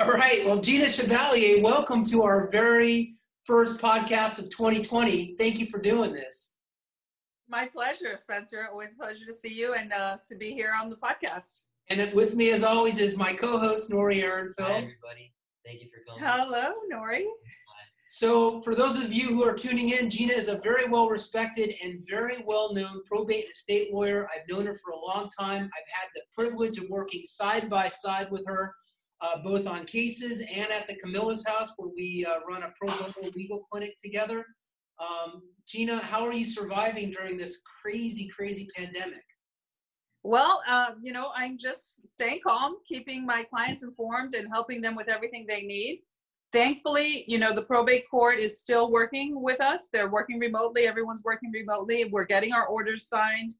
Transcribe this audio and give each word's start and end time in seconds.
All 0.00 0.08
right. 0.12 0.46
Well, 0.46 0.58
Gina 0.58 0.86
Chevallier, 0.86 1.62
welcome 1.62 2.04
to 2.06 2.22
our 2.22 2.48
very 2.48 3.16
first 3.44 3.78
podcast 3.82 4.38
of 4.38 4.48
2020. 4.48 5.36
Thank 5.38 5.58
you 5.58 5.66
for 5.66 5.78
doing 5.78 6.14
this. 6.14 6.56
My 7.50 7.66
pleasure, 7.66 8.16
Spencer. 8.16 8.66
Always 8.72 8.94
a 8.94 8.96
pleasure 8.96 9.26
to 9.26 9.32
see 9.34 9.52
you 9.52 9.74
and 9.74 9.92
uh, 9.92 10.16
to 10.26 10.36
be 10.36 10.52
here 10.52 10.72
on 10.74 10.88
the 10.88 10.96
podcast. 10.96 11.64
And 11.88 12.14
with 12.14 12.34
me, 12.34 12.50
as 12.50 12.64
always, 12.64 12.98
is 12.98 13.18
my 13.18 13.34
co-host 13.34 13.90
Nori 13.90 14.22
Ehrenfeld. 14.22 14.54
Hi, 14.60 14.76
everybody. 14.76 15.34
Thank 15.66 15.82
you 15.82 15.88
for 15.90 16.18
coming. 16.18 16.24
Hello, 16.24 16.72
Nori. 16.90 17.26
So, 18.08 18.62
for 18.62 18.74
those 18.74 18.96
of 18.96 19.12
you 19.12 19.28
who 19.28 19.44
are 19.44 19.54
tuning 19.54 19.90
in, 19.90 20.08
Gina 20.08 20.32
is 20.32 20.48
a 20.48 20.56
very 20.58 20.88
well 20.88 21.10
respected 21.10 21.74
and 21.84 22.02
very 22.08 22.42
well 22.46 22.72
known 22.72 23.04
probate 23.04 23.50
estate 23.50 23.92
lawyer. 23.92 24.26
I've 24.34 24.48
known 24.48 24.64
her 24.64 24.74
for 24.74 24.92
a 24.92 24.98
long 24.98 25.28
time. 25.38 25.64
I've 25.64 25.92
had 25.92 26.08
the 26.14 26.22
privilege 26.34 26.78
of 26.78 26.88
working 26.88 27.22
side 27.26 27.68
by 27.68 27.88
side 27.88 28.30
with 28.30 28.46
her, 28.46 28.74
uh, 29.20 29.38
both 29.42 29.66
on 29.66 29.84
cases 29.84 30.40
and 30.40 30.70
at 30.70 30.86
the 30.86 30.96
Camillus 30.96 31.44
house, 31.46 31.72
where 31.76 31.90
we 31.94 32.26
uh, 32.28 32.40
run 32.48 32.62
a 32.62 32.72
pro 32.78 32.94
bono 32.96 33.30
legal 33.34 33.66
clinic 33.70 33.96
together. 34.02 34.44
Um, 34.98 35.42
Gina, 35.66 35.98
how 35.98 36.26
are 36.26 36.32
you 36.32 36.44
surviving 36.44 37.10
during 37.10 37.36
this 37.36 37.62
crazy, 37.82 38.28
crazy 38.28 38.68
pandemic? 38.76 39.22
Well, 40.22 40.60
uh, 40.68 40.92
you 41.00 41.12
know, 41.12 41.30
I'm 41.34 41.56
just 41.56 42.06
staying 42.06 42.40
calm, 42.46 42.76
keeping 42.86 43.24
my 43.24 43.44
clients 43.44 43.82
informed, 43.82 44.34
and 44.34 44.48
helping 44.52 44.82
them 44.82 44.94
with 44.94 45.08
everything 45.08 45.46
they 45.48 45.62
need 45.62 46.02
thankfully, 46.52 47.24
you 47.28 47.38
know, 47.38 47.52
the 47.52 47.62
probate 47.62 48.04
court 48.10 48.38
is 48.38 48.60
still 48.60 48.90
working 48.90 49.40
with 49.40 49.60
us. 49.60 49.88
They're 49.92 50.10
working 50.10 50.38
remotely. 50.38 50.86
Everyone's 50.86 51.22
working 51.24 51.50
remotely. 51.52 52.04
We're 52.04 52.24
getting 52.24 52.52
our 52.52 52.66
orders 52.66 53.08
signed. 53.08 53.54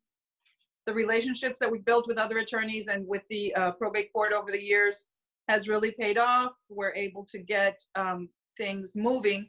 The 0.87 0.95
relationships 0.95 1.59
that 1.59 1.71
we've 1.71 1.85
built 1.85 2.07
with 2.07 2.19
other 2.19 2.39
attorneys 2.39 2.89
and 2.89 3.07
with 3.07 3.23
the 3.31 3.55
uh, 3.55 3.73
probate 3.73 4.13
court 4.13 4.33
over 4.33 4.51
the 4.51 4.63
years 4.63 5.07
has 5.49 5.69
really 5.69 5.93
paid 5.93 6.19
off. 6.19 6.53
We're 6.69 6.95
able 6.95 7.25
to 7.27 7.39
get 7.39 7.81
um, 7.95 8.29
things 8.57 8.93
moving. 8.95 9.49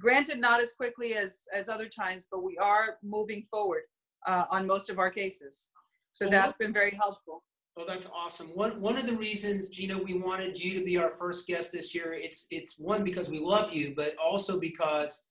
Granted, 0.00 0.40
not 0.40 0.60
as 0.60 0.72
quickly 0.72 1.14
as 1.14 1.42
as 1.52 1.68
other 1.68 1.88
times, 1.88 2.26
but 2.30 2.42
we 2.42 2.58
are 2.58 2.96
moving 3.02 3.44
forward 3.50 3.82
uh, 4.26 4.46
on 4.50 4.66
most 4.66 4.90
of 4.90 4.98
our 4.98 5.10
cases. 5.10 5.70
So 6.10 6.28
that's 6.28 6.56
been 6.56 6.72
very 6.72 6.92
helpful. 6.92 7.42
Oh, 7.76 7.84
that's 7.86 8.08
awesome. 8.14 8.48
One 8.48 8.80
one 8.80 8.96
of 8.96 9.06
the 9.06 9.16
reasons, 9.16 9.70
Gina, 9.70 9.98
we 9.98 10.14
wanted 10.14 10.56
you 10.58 10.78
to 10.78 10.84
be 10.84 10.96
our 10.96 11.10
first 11.10 11.46
guest 11.46 11.72
this 11.72 11.94
year. 11.94 12.12
It's 12.12 12.46
it's 12.50 12.78
one 12.78 13.02
because 13.02 13.28
we 13.28 13.40
love 13.40 13.72
you, 13.72 13.94
but 13.96 14.14
also 14.16 14.60
because 14.60 15.26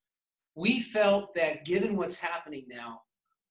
we 0.55 0.81
felt 0.81 1.33
that 1.35 1.65
given 1.65 1.95
what's 1.95 2.17
happening 2.17 2.65
now, 2.67 3.01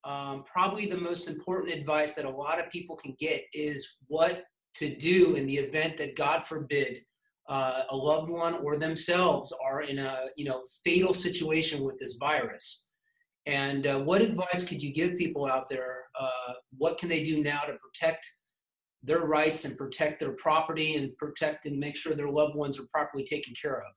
um, 0.04 0.44
probably 0.44 0.86
the 0.86 0.98
most 0.98 1.28
important 1.28 1.72
advice 1.72 2.14
that 2.16 2.26
a 2.26 2.30
lot 2.30 2.60
of 2.60 2.70
people 2.70 2.96
can 2.96 3.16
get 3.18 3.44
is 3.54 3.96
what 4.08 4.44
to 4.76 4.96
do 4.96 5.34
in 5.34 5.46
the 5.46 5.56
event 5.56 5.96
that 5.98 6.16
God 6.16 6.44
forbid 6.44 7.02
uh, 7.48 7.82
a 7.90 7.96
loved 7.96 8.30
one 8.30 8.54
or 8.62 8.76
themselves 8.76 9.52
are 9.64 9.82
in 9.82 9.98
a 9.98 10.26
you 10.36 10.44
know 10.44 10.62
fatal 10.84 11.12
situation 11.12 11.82
with 11.82 11.98
this 11.98 12.16
virus. 12.18 12.88
And 13.46 13.86
uh, 13.86 13.98
what 13.98 14.22
advice 14.22 14.62
could 14.62 14.80
you 14.80 14.92
give 14.92 15.18
people 15.18 15.46
out 15.46 15.68
there? 15.68 16.04
Uh, 16.18 16.52
what 16.78 16.98
can 16.98 17.08
they 17.08 17.24
do 17.24 17.42
now 17.42 17.62
to 17.62 17.74
protect? 17.74 18.26
their 19.02 19.20
rights 19.20 19.64
and 19.64 19.76
protect 19.76 20.20
their 20.20 20.32
property 20.32 20.96
and 20.96 21.16
protect 21.18 21.66
and 21.66 21.78
make 21.78 21.96
sure 21.96 22.14
their 22.14 22.30
loved 22.30 22.54
ones 22.54 22.78
are 22.78 22.86
properly 22.92 23.24
taken 23.24 23.52
care 23.60 23.78
of? 23.78 23.92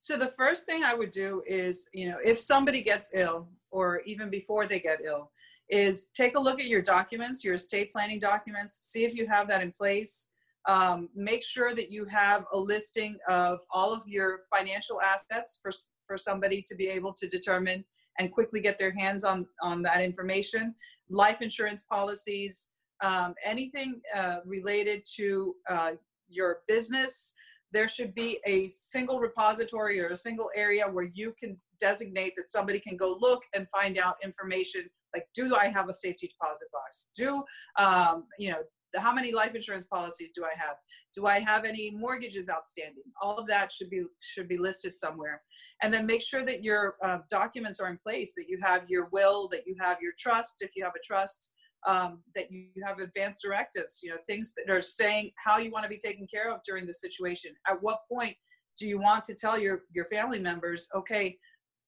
So 0.00 0.16
the 0.16 0.32
first 0.36 0.64
thing 0.64 0.84
I 0.84 0.94
would 0.94 1.10
do 1.10 1.42
is, 1.46 1.86
you 1.92 2.08
know, 2.08 2.18
if 2.24 2.38
somebody 2.38 2.82
gets 2.82 3.10
ill 3.14 3.48
or 3.70 4.00
even 4.06 4.30
before 4.30 4.66
they 4.66 4.78
get 4.78 5.00
ill, 5.04 5.32
is 5.68 6.06
take 6.14 6.36
a 6.36 6.40
look 6.40 6.60
at 6.60 6.66
your 6.66 6.82
documents, 6.82 7.44
your 7.44 7.54
estate 7.54 7.92
planning 7.92 8.20
documents, 8.20 8.80
see 8.90 9.04
if 9.04 9.14
you 9.14 9.26
have 9.26 9.48
that 9.48 9.62
in 9.62 9.72
place. 9.72 10.30
Um, 10.66 11.08
make 11.14 11.42
sure 11.42 11.74
that 11.74 11.90
you 11.90 12.04
have 12.06 12.44
a 12.52 12.58
listing 12.58 13.16
of 13.26 13.60
all 13.70 13.92
of 13.94 14.02
your 14.06 14.40
financial 14.54 15.00
assets 15.00 15.58
for, 15.62 15.70
for 16.06 16.18
somebody 16.18 16.62
to 16.68 16.74
be 16.74 16.88
able 16.88 17.12
to 17.14 17.26
determine 17.26 17.84
and 18.18 18.32
quickly 18.32 18.60
get 18.60 18.78
their 18.78 18.92
hands 18.92 19.24
on, 19.24 19.46
on 19.62 19.82
that 19.82 20.02
information. 20.02 20.74
Life 21.08 21.40
insurance 21.40 21.84
policies, 21.84 22.70
um, 23.00 23.34
anything 23.44 24.00
uh, 24.14 24.38
related 24.44 25.04
to 25.16 25.54
uh, 25.70 25.92
your 26.28 26.58
business, 26.66 27.34
there 27.72 27.88
should 27.88 28.14
be 28.14 28.38
a 28.46 28.66
single 28.66 29.20
repository 29.20 30.00
or 30.00 30.08
a 30.08 30.16
single 30.16 30.50
area 30.54 30.84
where 30.86 31.10
you 31.14 31.34
can 31.38 31.56
designate 31.78 32.32
that 32.36 32.50
somebody 32.50 32.80
can 32.80 32.96
go 32.96 33.16
look 33.20 33.42
and 33.54 33.68
find 33.68 33.98
out 33.98 34.16
information 34.24 34.88
like 35.14 35.24
do 35.34 35.54
i 35.56 35.66
have 35.66 35.88
a 35.88 35.94
safety 35.94 36.28
deposit 36.28 36.68
box 36.72 37.10
do 37.16 37.42
um, 37.78 38.24
you 38.38 38.50
know 38.50 38.58
how 38.96 39.12
many 39.12 39.32
life 39.32 39.54
insurance 39.54 39.86
policies 39.86 40.30
do 40.34 40.44
i 40.44 40.58
have 40.58 40.76
do 41.14 41.26
i 41.26 41.38
have 41.38 41.64
any 41.64 41.90
mortgages 41.90 42.48
outstanding 42.48 43.04
all 43.20 43.36
of 43.36 43.46
that 43.46 43.70
should 43.70 43.90
be 43.90 44.04
should 44.20 44.48
be 44.48 44.56
listed 44.56 44.96
somewhere 44.96 45.42
and 45.82 45.92
then 45.92 46.06
make 46.06 46.22
sure 46.22 46.44
that 46.44 46.64
your 46.64 46.96
uh, 47.02 47.18
documents 47.30 47.80
are 47.80 47.88
in 47.88 47.98
place 47.98 48.32
that 48.36 48.46
you 48.48 48.58
have 48.62 48.84
your 48.88 49.08
will 49.12 49.48
that 49.48 49.66
you 49.66 49.74
have 49.78 49.98
your 50.00 50.12
trust 50.18 50.56
if 50.60 50.70
you 50.74 50.82
have 50.84 50.94
a 50.94 51.06
trust 51.06 51.52
um, 51.86 52.20
that 52.34 52.50
you 52.50 52.68
have 52.84 52.98
advanced 52.98 53.42
directives, 53.42 54.00
you 54.02 54.10
know, 54.10 54.16
things 54.26 54.52
that 54.56 54.72
are 54.72 54.82
saying 54.82 55.30
how 55.42 55.58
you 55.58 55.70
want 55.70 55.84
to 55.84 55.88
be 55.88 55.98
taken 55.98 56.26
care 56.26 56.52
of 56.52 56.60
during 56.66 56.86
the 56.86 56.94
situation. 56.94 57.52
At 57.68 57.80
what 57.82 58.00
point 58.10 58.36
do 58.78 58.88
you 58.88 58.98
want 58.98 59.24
to 59.24 59.34
tell 59.34 59.58
your, 59.58 59.82
your 59.92 60.06
family 60.06 60.40
members, 60.40 60.88
okay, 60.94 61.36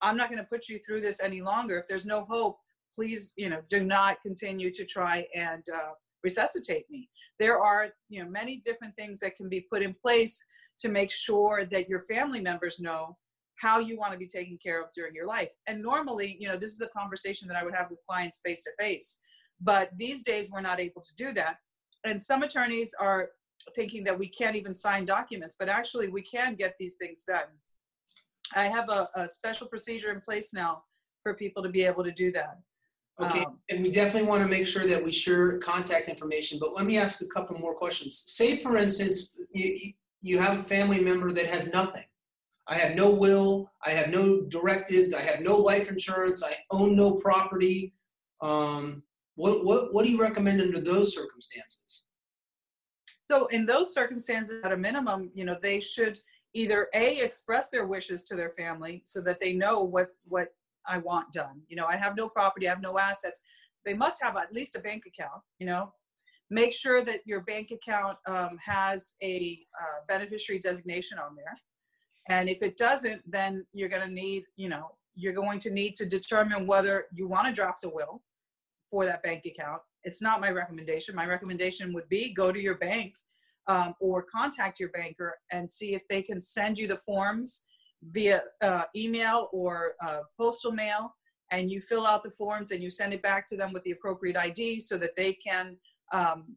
I'm 0.02 0.16
not 0.16 0.30
going 0.30 0.38
to 0.38 0.48
put 0.48 0.68
you 0.68 0.78
through 0.78 1.00
this 1.00 1.20
any 1.20 1.42
longer. 1.42 1.78
If 1.78 1.86
there's 1.86 2.06
no 2.06 2.24
hope, 2.28 2.58
please, 2.94 3.32
you 3.36 3.48
know, 3.48 3.60
do 3.68 3.84
not 3.84 4.20
continue 4.22 4.70
to 4.70 4.84
try 4.84 5.26
and 5.34 5.62
uh, 5.74 5.92
resuscitate 6.22 6.84
me. 6.90 7.08
There 7.38 7.58
are, 7.58 7.88
you 8.08 8.22
know, 8.22 8.30
many 8.30 8.58
different 8.58 8.94
things 8.96 9.20
that 9.20 9.36
can 9.36 9.48
be 9.48 9.66
put 9.72 9.82
in 9.82 9.94
place 9.94 10.42
to 10.80 10.88
make 10.88 11.10
sure 11.10 11.64
that 11.64 11.88
your 11.88 12.00
family 12.00 12.40
members 12.40 12.80
know 12.80 13.16
how 13.56 13.78
you 13.78 13.98
want 13.98 14.12
to 14.12 14.18
be 14.18 14.26
taken 14.26 14.58
care 14.62 14.82
of 14.82 14.88
during 14.94 15.14
your 15.14 15.26
life. 15.26 15.50
And 15.66 15.82
normally, 15.82 16.36
you 16.40 16.48
know, 16.48 16.56
this 16.56 16.72
is 16.72 16.80
a 16.80 16.88
conversation 16.88 17.46
that 17.48 17.56
I 17.56 17.64
would 17.64 17.74
have 17.74 17.90
with 17.90 18.00
clients 18.08 18.40
face 18.44 18.64
to 18.64 18.70
face. 18.78 19.18
But 19.60 19.90
these 19.96 20.22
days, 20.22 20.50
we're 20.50 20.62
not 20.62 20.80
able 20.80 21.02
to 21.02 21.14
do 21.16 21.34
that. 21.34 21.56
And 22.04 22.18
some 22.18 22.42
attorneys 22.42 22.94
are 22.98 23.30
thinking 23.76 24.02
that 24.04 24.18
we 24.18 24.26
can't 24.26 24.56
even 24.56 24.72
sign 24.72 25.04
documents, 25.04 25.56
but 25.58 25.68
actually, 25.68 26.08
we 26.08 26.22
can 26.22 26.54
get 26.54 26.74
these 26.80 26.94
things 26.94 27.24
done. 27.24 27.44
I 28.54 28.68
have 28.68 28.88
a, 28.88 29.08
a 29.14 29.28
special 29.28 29.66
procedure 29.66 30.10
in 30.10 30.22
place 30.22 30.54
now 30.54 30.82
for 31.22 31.34
people 31.34 31.62
to 31.62 31.68
be 31.68 31.84
able 31.84 32.02
to 32.04 32.10
do 32.10 32.32
that. 32.32 32.58
Okay, 33.22 33.44
um, 33.44 33.58
and 33.68 33.82
we 33.82 33.90
definitely 33.90 34.28
want 34.28 34.42
to 34.42 34.48
make 34.48 34.66
sure 34.66 34.86
that 34.86 35.02
we 35.02 35.12
share 35.12 35.58
contact 35.58 36.08
information, 36.08 36.58
but 36.58 36.74
let 36.74 36.86
me 36.86 36.96
ask 36.96 37.20
a 37.20 37.26
couple 37.26 37.58
more 37.58 37.74
questions. 37.74 38.22
Say, 38.26 38.56
for 38.56 38.76
instance, 38.76 39.34
you, 39.52 39.92
you 40.22 40.38
have 40.38 40.58
a 40.58 40.62
family 40.62 41.00
member 41.00 41.32
that 41.32 41.46
has 41.46 41.72
nothing. 41.72 42.04
I 42.66 42.74
have 42.76 42.94
no 42.94 43.10
will, 43.10 43.70
I 43.84 43.90
have 43.90 44.08
no 44.08 44.42
directives, 44.42 45.12
I 45.12 45.20
have 45.20 45.40
no 45.40 45.56
life 45.56 45.90
insurance, 45.90 46.42
I 46.42 46.54
own 46.70 46.96
no 46.96 47.16
property. 47.16 47.94
Um, 48.40 49.02
what, 49.34 49.64
what, 49.64 49.92
what 49.92 50.04
do 50.04 50.10
you 50.10 50.20
recommend 50.20 50.60
under 50.60 50.80
those 50.80 51.14
circumstances? 51.14 52.06
So 53.30 53.46
in 53.46 53.66
those 53.66 53.92
circumstances, 53.92 54.62
at 54.64 54.72
a 54.72 54.76
minimum, 54.76 55.30
you 55.34 55.44
know, 55.44 55.56
they 55.60 55.80
should 55.80 56.18
either 56.54 56.88
a 56.94 57.18
express 57.18 57.68
their 57.70 57.86
wishes 57.86 58.24
to 58.24 58.34
their 58.34 58.50
family 58.50 59.02
so 59.04 59.20
that 59.20 59.40
they 59.40 59.52
know 59.52 59.82
what 59.82 60.08
what 60.26 60.48
I 60.86 60.98
want 60.98 61.32
done. 61.32 61.62
You 61.68 61.76
know, 61.76 61.86
I 61.86 61.96
have 61.96 62.16
no 62.16 62.28
property, 62.28 62.66
I 62.66 62.70
have 62.70 62.82
no 62.82 62.98
assets. 62.98 63.40
They 63.84 63.94
must 63.94 64.22
have 64.22 64.36
at 64.36 64.52
least 64.52 64.76
a 64.76 64.80
bank 64.80 65.04
account. 65.06 65.42
You 65.58 65.66
know, 65.66 65.92
make 66.50 66.72
sure 66.72 67.04
that 67.04 67.20
your 67.24 67.40
bank 67.40 67.70
account 67.70 68.18
um, 68.26 68.58
has 68.64 69.14
a 69.22 69.60
uh, 69.80 70.00
beneficiary 70.08 70.58
designation 70.58 71.18
on 71.18 71.36
there. 71.36 71.56
And 72.28 72.48
if 72.48 72.62
it 72.62 72.76
doesn't, 72.76 73.22
then 73.26 73.64
you're 73.72 73.88
going 73.88 74.06
to 74.06 74.12
need, 74.12 74.44
you 74.56 74.68
know, 74.68 74.90
you're 75.14 75.32
going 75.32 75.58
to 75.60 75.70
need 75.70 75.94
to 75.96 76.06
determine 76.06 76.66
whether 76.66 77.06
you 77.12 77.26
want 77.26 77.46
to 77.46 77.52
draft 77.52 77.84
a 77.84 77.88
will 77.88 78.22
for 78.90 79.04
that 79.04 79.22
bank 79.22 79.46
account. 79.46 79.82
It's 80.04 80.22
not 80.22 80.40
my 80.40 80.50
recommendation. 80.50 81.14
My 81.14 81.26
recommendation 81.26 81.92
would 81.92 82.08
be 82.08 82.32
go 82.32 82.52
to 82.52 82.60
your 82.60 82.76
bank 82.78 83.14
um, 83.66 83.94
or 84.00 84.22
contact 84.22 84.80
your 84.80 84.88
banker 84.90 85.34
and 85.52 85.68
see 85.68 85.94
if 85.94 86.02
they 86.08 86.22
can 86.22 86.40
send 86.40 86.78
you 86.78 86.86
the 86.86 86.96
forms 86.96 87.64
via 88.02 88.42
uh, 88.62 88.84
email 88.96 89.48
or 89.52 89.94
uh, 90.06 90.20
postal 90.38 90.72
mail. 90.72 91.14
And 91.52 91.70
you 91.70 91.80
fill 91.80 92.06
out 92.06 92.22
the 92.22 92.30
forms 92.30 92.70
and 92.70 92.82
you 92.82 92.90
send 92.90 93.12
it 93.12 93.22
back 93.22 93.46
to 93.48 93.56
them 93.56 93.72
with 93.72 93.82
the 93.82 93.90
appropriate 93.90 94.36
ID 94.36 94.80
so 94.80 94.96
that 94.98 95.16
they 95.16 95.32
can 95.32 95.76
um, 96.12 96.56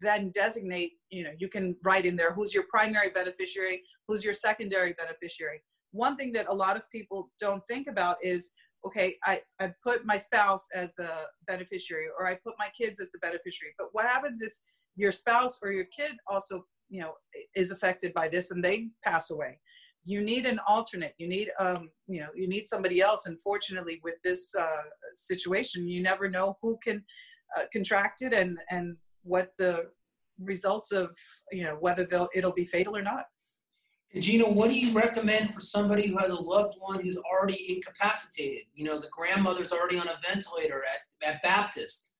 then 0.00 0.30
designate, 0.34 0.92
you 1.10 1.24
know, 1.24 1.30
you 1.38 1.48
can 1.48 1.76
write 1.82 2.04
in 2.04 2.16
there 2.16 2.32
who's 2.32 2.54
your 2.54 2.64
primary 2.68 3.08
beneficiary, 3.10 3.82
who's 4.06 4.24
your 4.24 4.34
secondary 4.34 4.92
beneficiary. 4.94 5.62
One 5.92 6.16
thing 6.16 6.32
that 6.32 6.48
a 6.48 6.54
lot 6.54 6.76
of 6.76 6.88
people 6.90 7.30
don't 7.40 7.62
think 7.66 7.86
about 7.86 8.16
is 8.22 8.50
okay, 8.86 9.16
I, 9.24 9.40
I 9.60 9.72
put 9.82 10.04
my 10.04 10.18
spouse 10.18 10.66
as 10.74 10.94
the 10.94 11.08
beneficiary 11.46 12.06
or 12.18 12.26
I 12.26 12.34
put 12.44 12.54
my 12.58 12.68
kids 12.78 13.00
as 13.00 13.10
the 13.10 13.18
beneficiary. 13.18 13.72
But 13.78 13.88
what 13.92 14.04
happens 14.04 14.42
if 14.42 14.52
your 14.96 15.10
spouse 15.10 15.58
or 15.62 15.72
your 15.72 15.86
kid 15.86 16.12
also, 16.28 16.64
you 16.90 17.00
know, 17.00 17.14
is 17.56 17.70
affected 17.70 18.12
by 18.12 18.28
this 18.28 18.50
and 18.50 18.62
they 18.62 18.90
pass 19.02 19.30
away? 19.30 19.58
You 20.04 20.22
need 20.22 20.46
an 20.46 20.60
alternate. 20.66 21.14
You 21.18 21.28
need, 21.28 21.50
um, 21.58 21.90
you 22.06 22.20
know, 22.20 22.28
you 22.34 22.46
need 22.46 22.66
somebody 22.66 23.00
else. 23.00 23.26
Unfortunately, 23.26 24.00
with 24.04 24.16
this 24.22 24.54
uh, 24.54 24.82
situation, 25.14 25.88
you 25.88 26.02
never 26.02 26.28
know 26.28 26.58
who 26.60 26.78
can 26.82 27.02
uh, 27.56 27.62
contract 27.72 28.22
it 28.22 28.32
and 28.32 28.58
and 28.70 28.96
what 29.22 29.52
the 29.58 29.86
results 30.40 30.92
of 30.92 31.16
you 31.52 31.62
know 31.62 31.76
whether 31.80 32.04
they'll 32.04 32.28
it'll 32.34 32.52
be 32.52 32.64
fatal 32.64 32.96
or 32.96 33.02
not. 33.02 33.24
And 34.12 34.22
Gina, 34.22 34.44
what 34.44 34.70
do 34.70 34.78
you 34.78 34.92
recommend 34.92 35.52
for 35.52 35.60
somebody 35.60 36.06
who 36.06 36.16
has 36.18 36.30
a 36.30 36.40
loved 36.40 36.76
one 36.78 37.00
who's 37.00 37.16
already 37.16 37.74
incapacitated? 37.74 38.62
You 38.72 38.84
know, 38.84 39.00
the 39.00 39.08
grandmother's 39.10 39.72
already 39.72 39.98
on 39.98 40.06
a 40.06 40.20
ventilator 40.26 40.84
at, 40.84 41.28
at 41.28 41.42
Baptist. 41.42 42.12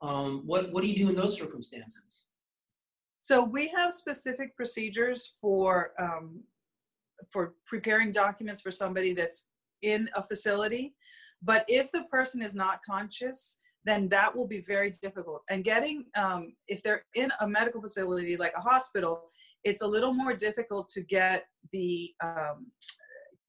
Um, 0.00 0.42
what 0.46 0.70
what 0.72 0.82
do 0.82 0.88
you 0.88 0.96
do 0.96 1.10
in 1.10 1.16
those 1.16 1.36
circumstances? 1.36 2.26
So 3.22 3.42
we 3.42 3.68
have 3.68 3.92
specific 3.92 4.56
procedures 4.56 5.34
for 5.40 5.92
um, 5.98 6.42
for 7.30 7.54
preparing 7.66 8.12
documents 8.12 8.60
for 8.60 8.70
somebody 8.70 9.12
that's 9.12 9.48
in 9.82 10.08
a 10.14 10.22
facility. 10.22 10.94
But 11.42 11.64
if 11.68 11.90
the 11.90 12.04
person 12.04 12.40
is 12.42 12.54
not 12.54 12.80
conscious, 12.88 13.58
then 13.84 14.08
that 14.08 14.34
will 14.34 14.46
be 14.46 14.60
very 14.60 14.90
difficult. 14.90 15.42
And 15.50 15.64
getting, 15.64 16.04
um, 16.16 16.54
if 16.68 16.82
they're 16.82 17.04
in 17.14 17.32
a 17.40 17.48
medical 17.48 17.80
facility 17.80 18.36
like 18.36 18.52
a 18.56 18.60
hospital, 18.60 19.30
it's 19.64 19.82
a 19.82 19.86
little 19.86 20.12
more 20.12 20.34
difficult 20.34 20.88
to 20.90 21.02
get 21.02 21.46
the 21.72 22.12
um, 22.22 22.70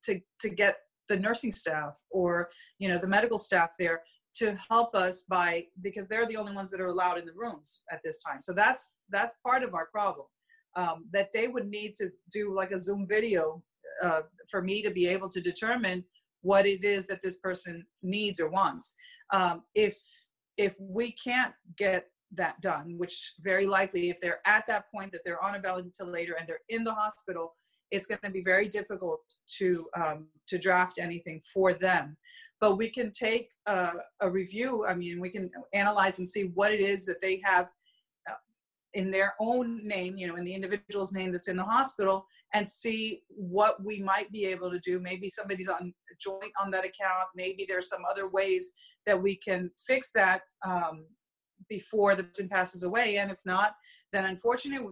to 0.03 0.19
to 0.39 0.49
get 0.49 0.77
the 1.09 1.17
nursing 1.17 1.51
staff 1.51 2.01
or 2.11 2.49
you 2.79 2.87
know 2.87 2.97
the 2.97 3.07
medical 3.07 3.37
staff 3.37 3.71
there 3.77 4.01
to 4.35 4.57
help 4.69 4.95
us 4.95 5.21
by 5.21 5.63
because 5.81 6.07
they're 6.07 6.25
the 6.25 6.37
only 6.37 6.53
ones 6.53 6.71
that 6.71 6.81
are 6.81 6.87
allowed 6.87 7.19
in 7.19 7.25
the 7.25 7.33
rooms 7.35 7.83
at 7.91 7.99
this 8.03 8.17
time. 8.23 8.41
So 8.41 8.53
that's 8.53 8.91
that's 9.09 9.35
part 9.45 9.63
of 9.63 9.75
our 9.75 9.87
problem. 9.87 10.25
Um, 10.75 11.05
that 11.11 11.31
they 11.31 11.47
would 11.47 11.67
need 11.67 11.93
to 11.95 12.09
do 12.31 12.53
like 12.53 12.71
a 12.71 12.77
Zoom 12.77 13.05
video 13.07 13.61
uh, 14.01 14.21
for 14.49 14.61
me 14.61 14.81
to 14.81 14.89
be 14.89 15.07
able 15.07 15.29
to 15.29 15.39
determine 15.39 16.03
what 16.41 16.65
it 16.65 16.83
is 16.83 17.07
that 17.07 17.21
this 17.21 17.37
person 17.37 17.85
needs 18.01 18.39
or 18.39 18.49
wants. 18.49 18.95
Um, 19.31 19.63
if 19.75 19.97
if 20.57 20.75
we 20.79 21.11
can't 21.11 21.53
get 21.77 22.07
that 22.35 22.59
done, 22.61 22.95
which 22.97 23.33
very 23.41 23.65
likely, 23.65 24.09
if 24.09 24.19
they're 24.21 24.41
at 24.45 24.65
that 24.67 24.85
point 24.91 25.11
that 25.11 25.21
they're 25.25 25.43
on 25.43 25.55
a 25.55 25.59
ventilator 25.59 26.35
and 26.39 26.47
they're 26.47 26.59
in 26.69 26.83
the 26.83 26.93
hospital, 26.93 27.55
it's 27.91 28.07
going 28.07 28.19
to 28.23 28.29
be 28.29 28.41
very 28.43 28.67
difficult 28.67 29.21
to 29.57 29.87
um, 29.95 30.27
to 30.47 30.57
draft 30.57 30.99
anything 30.99 31.41
for 31.53 31.73
them. 31.73 32.17
But 32.59 32.77
we 32.77 32.89
can 32.89 33.11
take 33.11 33.51
a, 33.65 33.91
a 34.21 34.29
review. 34.29 34.85
I 34.85 34.93
mean, 34.95 35.19
we 35.19 35.29
can 35.29 35.49
analyze 35.73 36.19
and 36.19 36.27
see 36.27 36.51
what 36.53 36.73
it 36.73 36.79
is 36.79 37.05
that 37.05 37.21
they 37.21 37.41
have 37.43 37.65
uh, 37.65 37.69
in 38.94 39.10
their 39.10 39.34
own 39.40 39.86
name, 39.86 40.18
you 40.18 40.28
know, 40.28 40.36
in 40.36 40.44
the 40.44 40.54
individual's 40.54 41.13
name 41.13 41.31
that's 41.31 41.48
in 41.48 41.57
the 41.57 41.63
hospital, 41.63 42.25
and 42.54 42.68
see 42.68 43.22
what 43.28 43.84
we 43.84 44.00
might 44.00 44.31
be 44.31 44.45
able 44.45 44.69
to 44.69 44.80
do. 44.80 45.00
Maybe 45.00 45.30
somebody's 45.30 45.68
on 45.68 45.94
joint 46.19 46.51
on 46.62 46.72
that 46.72 46.86
account. 46.86 47.28
Maybe 47.36 47.66
there's 47.68 47.90
some 47.90 48.04
other 48.10 48.28
ways 48.28 48.72
that 49.06 49.22
we 49.22 49.36
can 49.36 49.72
fix 49.78 50.12
that 50.12 50.42
um, 50.66 51.06
before 51.69 52.16
the 52.16 52.24
person 52.24 52.50
passes 52.50 52.84
away. 52.84 53.18
And 53.18 53.31
if 53.31 53.40
not, 53.45 53.74
then 54.12 54.25
unfortunately 54.25 54.88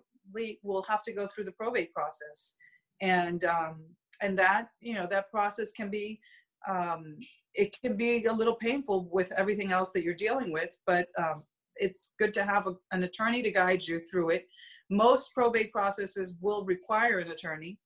we'll 0.64 0.84
have 0.84 1.04
to 1.04 1.14
go 1.14 1.28
through 1.28 1.46
the 1.46 1.52
probate 1.52 1.94
process. 1.94 2.56
And 3.02 3.46
um, 3.46 3.86
and 4.22 4.38
that 4.38 4.68
you 4.80 4.94
know 4.94 5.08
that 5.08 5.32
process 5.32 5.72
can 5.72 5.90
be 5.90 6.20
um, 6.68 7.18
it 7.54 7.76
can 7.84 7.98
be 7.98 8.24
a 8.26 8.34
little 8.34 8.56
painful 8.56 9.10
with 9.12 9.32
everything 9.38 9.72
else 9.72 9.92
that 9.92 10.04
you're 10.04 10.14
dealing 10.14 10.52
with, 10.52 10.78
but 10.86 11.08
um, 11.18 11.44
it's 11.82 12.14
good 12.20 12.34
to 12.36 12.44
have 12.44 12.68
a, 12.68 12.74
an 12.92 13.04
attorney 13.04 13.42
to 13.44 13.52
guide 13.52 13.82
you 13.88 14.00
through 14.10 14.30
it. 14.30 14.46
Most 14.90 15.34
probate 15.34 15.72
processes 15.72 16.36
will 16.40 16.64
require 16.66 17.20
an 17.20 17.32
attorney. 17.32 17.78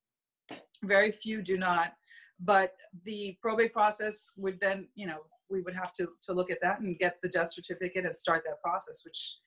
Very 0.83 1.11
few 1.11 1.41
do 1.41 1.57
not, 1.57 1.93
but 2.39 2.73
the 3.05 3.37
probate 3.41 3.73
process 3.73 4.31
would 4.37 4.59
then, 4.59 4.87
you 4.95 5.07
know, 5.07 5.19
we 5.49 5.61
would 5.61 5.75
have 5.75 5.93
to, 5.93 6.07
to 6.23 6.33
look 6.33 6.51
at 6.51 6.61
that 6.61 6.79
and 6.79 6.99
get 6.99 7.17
the 7.21 7.29
death 7.29 7.51
certificate 7.53 8.05
and 8.05 8.15
start 8.15 8.43
that 8.45 8.61
process, 8.63 9.01
which 9.05 9.37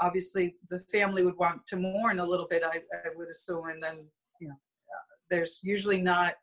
obviously 0.00 0.56
the 0.68 0.80
family 0.92 1.24
would 1.24 1.38
want 1.38 1.64
to 1.66 1.76
mourn 1.76 2.18
a 2.18 2.24
little 2.24 2.48
bit, 2.48 2.62
I, 2.64 2.76
I 2.76 3.10
would 3.16 3.28
assume. 3.28 3.68
And 3.68 3.82
then, 3.82 4.04
you 4.40 4.48
know, 4.48 4.54
uh, 4.54 5.04
there's 5.30 5.60
usually 5.62 6.00
not 6.00 6.34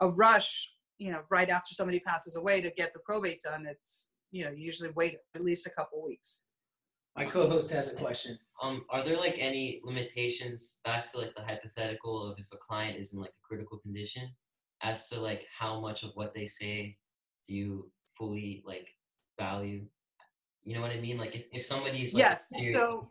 a 0.00 0.08
rush, 0.10 0.70
you 0.98 1.10
know, 1.10 1.22
right 1.30 1.48
after 1.48 1.74
somebody 1.74 2.00
passes 2.00 2.36
away 2.36 2.60
to 2.60 2.70
get 2.70 2.92
the 2.92 3.00
probate 3.00 3.40
done. 3.40 3.66
It's, 3.66 4.12
you 4.30 4.44
know, 4.44 4.50
you 4.50 4.64
usually 4.66 4.90
wait 4.94 5.16
at 5.34 5.42
least 5.42 5.66
a 5.66 5.70
couple 5.70 6.04
weeks. 6.06 6.46
My 7.20 7.26
co-host 7.26 7.70
has 7.72 7.92
a 7.92 7.96
question. 7.96 8.38
Um, 8.62 8.86
are 8.88 9.04
there 9.04 9.18
like 9.18 9.36
any 9.38 9.82
limitations 9.84 10.78
back 10.86 11.10
to 11.12 11.18
like 11.18 11.34
the 11.34 11.42
hypothetical 11.42 12.26
of 12.26 12.38
if 12.38 12.46
a 12.50 12.56
client 12.56 12.96
is 12.98 13.12
in 13.12 13.20
like 13.20 13.28
a 13.28 13.46
critical 13.46 13.76
condition 13.76 14.30
as 14.80 15.06
to 15.10 15.20
like 15.20 15.46
how 15.54 15.80
much 15.80 16.02
of 16.02 16.12
what 16.14 16.32
they 16.32 16.46
say 16.46 16.96
do 17.46 17.54
you 17.54 17.90
fully 18.16 18.62
like 18.64 18.88
value. 19.38 19.84
You 20.62 20.74
know 20.74 20.80
what 20.80 20.92
I 20.92 21.00
mean? 21.00 21.18
Like 21.18 21.36
if, 21.36 21.44
if 21.52 21.66
somebody's 21.66 22.14
like, 22.14 22.22
yes. 22.22 22.50
So 22.72 23.06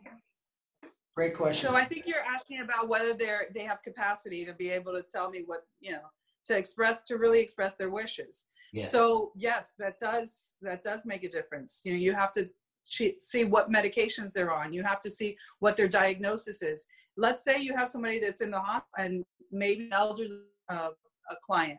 great 1.14 1.36
question. 1.36 1.70
So 1.70 1.76
I 1.76 1.84
think 1.84 2.08
you're 2.08 2.24
asking 2.28 2.62
about 2.62 2.88
whether 2.88 3.14
they're 3.14 3.46
they 3.54 3.62
have 3.62 3.80
capacity 3.84 4.44
to 4.44 4.54
be 4.54 4.70
able 4.70 4.92
to 4.92 5.02
tell 5.02 5.30
me 5.30 5.44
what 5.46 5.66
you 5.78 5.92
know 5.92 6.02
to 6.46 6.58
express 6.58 7.02
to 7.02 7.16
really 7.16 7.38
express 7.38 7.76
their 7.76 7.90
wishes. 7.90 8.46
Yeah. 8.72 8.84
So 8.84 9.30
yes, 9.36 9.74
that 9.78 9.98
does 9.98 10.56
that 10.62 10.82
does 10.82 11.06
make 11.06 11.22
a 11.22 11.28
difference. 11.28 11.82
You 11.84 11.92
know, 11.92 11.98
you 11.98 12.12
have 12.12 12.32
to 12.32 12.50
see 12.90 13.44
what 13.44 13.70
medications 13.70 14.32
they're 14.32 14.52
on. 14.52 14.72
You 14.72 14.82
have 14.82 15.00
to 15.00 15.10
see 15.10 15.36
what 15.60 15.76
their 15.76 15.88
diagnosis 15.88 16.62
is. 16.62 16.86
Let's 17.16 17.44
say 17.44 17.58
you 17.58 17.76
have 17.76 17.88
somebody 17.88 18.18
that's 18.18 18.40
in 18.40 18.50
the 18.50 18.60
hospital 18.60 18.88
and 18.98 19.24
maybe 19.50 19.84
an 19.84 19.92
elderly 19.92 20.40
uh, 20.68 20.90
a 21.30 21.36
client. 21.44 21.78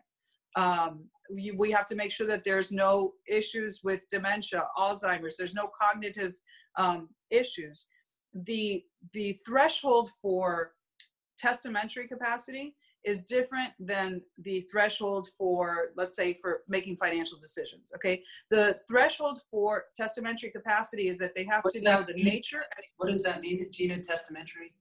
Um, 0.56 1.06
you, 1.30 1.56
we 1.58 1.72
have 1.72 1.86
to 1.88 1.96
make 1.96 2.12
sure 2.12 2.28
that 2.28 2.44
there's 2.44 2.72
no 2.72 3.14
issues 3.28 3.82
with 3.84 4.08
dementia, 4.10 4.64
Alzheimer's. 4.78 5.38
There's 5.38 5.56
no 5.56 5.70
cognitive 5.82 6.34
um, 6.78 7.10
issues. 7.30 7.88
The 8.34 8.84
the 9.14 9.38
threshold 9.46 10.10
for 10.22 10.74
testamentary 11.38 12.08
capacity 12.08 12.76
is 13.04 13.24
different 13.24 13.72
than 13.80 14.22
the 14.40 14.62
threshold 14.72 15.30
for, 15.38 15.92
let's 15.96 16.16
say, 16.16 16.34
for 16.34 16.62
making 16.68 16.98
financial 16.98 17.38
decisions. 17.40 17.92
Okay, 17.96 18.24
the 18.50 18.80
threshold 18.88 19.42
for 19.50 19.86
testamentary 19.96 20.52
capacity 20.52 21.08
is 21.08 21.18
that 21.18 21.34
they 21.36 21.46
have 21.50 21.64
what 21.64 21.74
to 21.74 21.82
know 21.82 22.04
the 22.04 22.14
mean? 22.14 22.26
nature. 22.26 22.60
What 22.98 23.10
does 23.10 23.24
that 23.24 23.42
mean, 23.42 23.66
Gina? 23.72 24.02
Testamentary? 24.02 24.74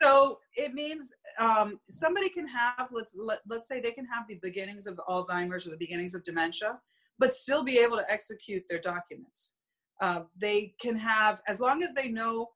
So 0.00 0.38
it 0.56 0.74
means 0.74 1.12
um, 1.38 1.80
somebody 1.88 2.28
can 2.28 2.46
have 2.46 2.88
let's 2.92 3.14
let, 3.16 3.40
let's 3.48 3.68
say 3.68 3.80
they 3.80 3.90
can 3.90 4.06
have 4.06 4.28
the 4.28 4.36
beginnings 4.36 4.86
of 4.86 5.00
Alzheimer's 5.08 5.66
or 5.66 5.70
the 5.70 5.76
beginnings 5.76 6.14
of 6.14 6.22
dementia, 6.22 6.78
but 7.18 7.32
still 7.32 7.64
be 7.64 7.78
able 7.78 7.96
to 7.96 8.10
execute 8.10 8.64
their 8.68 8.78
documents. 8.78 9.54
Uh, 10.00 10.20
they 10.36 10.74
can 10.80 10.96
have 10.96 11.40
as 11.48 11.58
long 11.58 11.82
as 11.82 11.92
they 11.92 12.08
know 12.08 12.48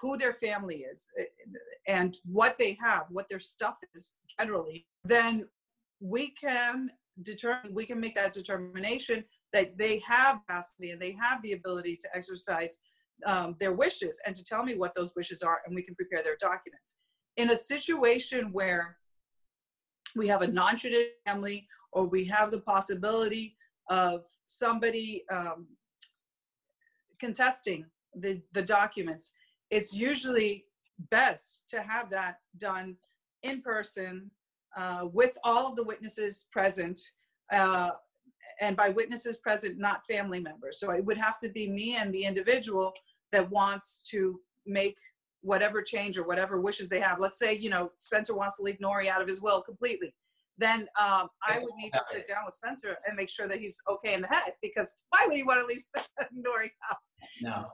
who 0.00 0.16
their 0.16 0.32
family 0.32 0.78
is 0.90 1.08
eh, 1.18 1.24
and 1.86 2.18
what 2.24 2.56
they 2.58 2.76
have, 2.80 3.04
what 3.10 3.28
their 3.28 3.40
stuff 3.40 3.78
is 3.94 4.14
generally, 4.38 4.86
then 5.04 5.46
we 6.00 6.30
can 6.30 6.90
determine 7.22 7.74
we 7.74 7.84
can 7.84 8.00
make 8.00 8.14
that 8.14 8.32
determination 8.32 9.22
that 9.52 9.76
they 9.76 10.02
have 10.06 10.40
capacity 10.46 10.90
and 10.90 11.00
they 11.00 11.12
have 11.20 11.42
the 11.42 11.52
ability 11.52 11.96
to 11.96 12.08
exercise 12.14 12.78
um, 13.26 13.56
their 13.60 13.72
wishes 13.72 14.20
and 14.26 14.34
to 14.34 14.44
tell 14.44 14.62
me 14.62 14.74
what 14.74 14.94
those 14.94 15.12
wishes 15.14 15.42
are, 15.42 15.60
and 15.66 15.74
we 15.74 15.82
can 15.82 15.94
prepare 15.94 16.22
their 16.22 16.36
documents. 16.40 16.94
In 17.36 17.50
a 17.50 17.56
situation 17.56 18.52
where 18.52 18.96
we 20.16 20.26
have 20.28 20.42
a 20.42 20.46
non 20.46 20.76
traditional 20.76 21.10
family 21.26 21.66
or 21.92 22.06
we 22.06 22.24
have 22.24 22.50
the 22.50 22.60
possibility 22.60 23.56
of 23.88 24.24
somebody 24.46 25.24
um, 25.30 25.66
contesting 27.18 27.84
the, 28.14 28.40
the 28.52 28.62
documents, 28.62 29.32
it's 29.70 29.94
usually 29.94 30.64
best 31.10 31.62
to 31.68 31.82
have 31.82 32.10
that 32.10 32.36
done 32.58 32.96
in 33.42 33.62
person 33.62 34.30
uh, 34.76 35.06
with 35.12 35.38
all 35.44 35.66
of 35.66 35.76
the 35.76 35.82
witnesses 35.82 36.46
present. 36.52 37.00
Uh, 37.50 37.90
and 38.60 38.76
by 38.76 38.90
witnesses 38.90 39.38
present, 39.38 39.78
not 39.78 40.02
family 40.06 40.40
members. 40.40 40.78
So 40.78 40.90
it 40.90 41.04
would 41.04 41.16
have 41.16 41.38
to 41.38 41.48
be 41.48 41.70
me 41.70 41.96
and 41.96 42.12
the 42.12 42.24
individual 42.24 42.92
that 43.32 43.48
wants 43.50 44.00
to 44.10 44.38
make 44.66 44.96
whatever 45.42 45.80
change 45.82 46.18
or 46.18 46.24
whatever 46.24 46.60
wishes 46.60 46.88
they 46.88 47.00
have. 47.00 47.18
Let's 47.18 47.38
say, 47.38 47.54
you 47.56 47.70
know, 47.70 47.90
Spencer 47.98 48.34
wants 48.34 48.56
to 48.56 48.62
leave 48.62 48.78
Nori 48.78 49.06
out 49.06 49.22
of 49.22 49.28
his 49.28 49.40
will 49.40 49.62
completely. 49.62 50.14
Then 50.58 50.80
um, 51.00 51.28
I 51.42 51.58
would 51.58 51.74
need 51.76 51.92
to 51.94 52.02
sit 52.10 52.26
down 52.26 52.44
with 52.44 52.54
Spencer 52.54 52.96
and 53.06 53.16
make 53.16 53.30
sure 53.30 53.48
that 53.48 53.58
he's 53.58 53.80
okay 53.88 54.12
in 54.12 54.20
the 54.20 54.28
head 54.28 54.52
because 54.60 54.94
why 55.08 55.24
would 55.26 55.34
he 55.34 55.42
want 55.42 55.60
to 55.62 55.66
leave 55.66 55.82
Nori 56.46 56.70
out? 56.90 56.98
No. 57.40 57.64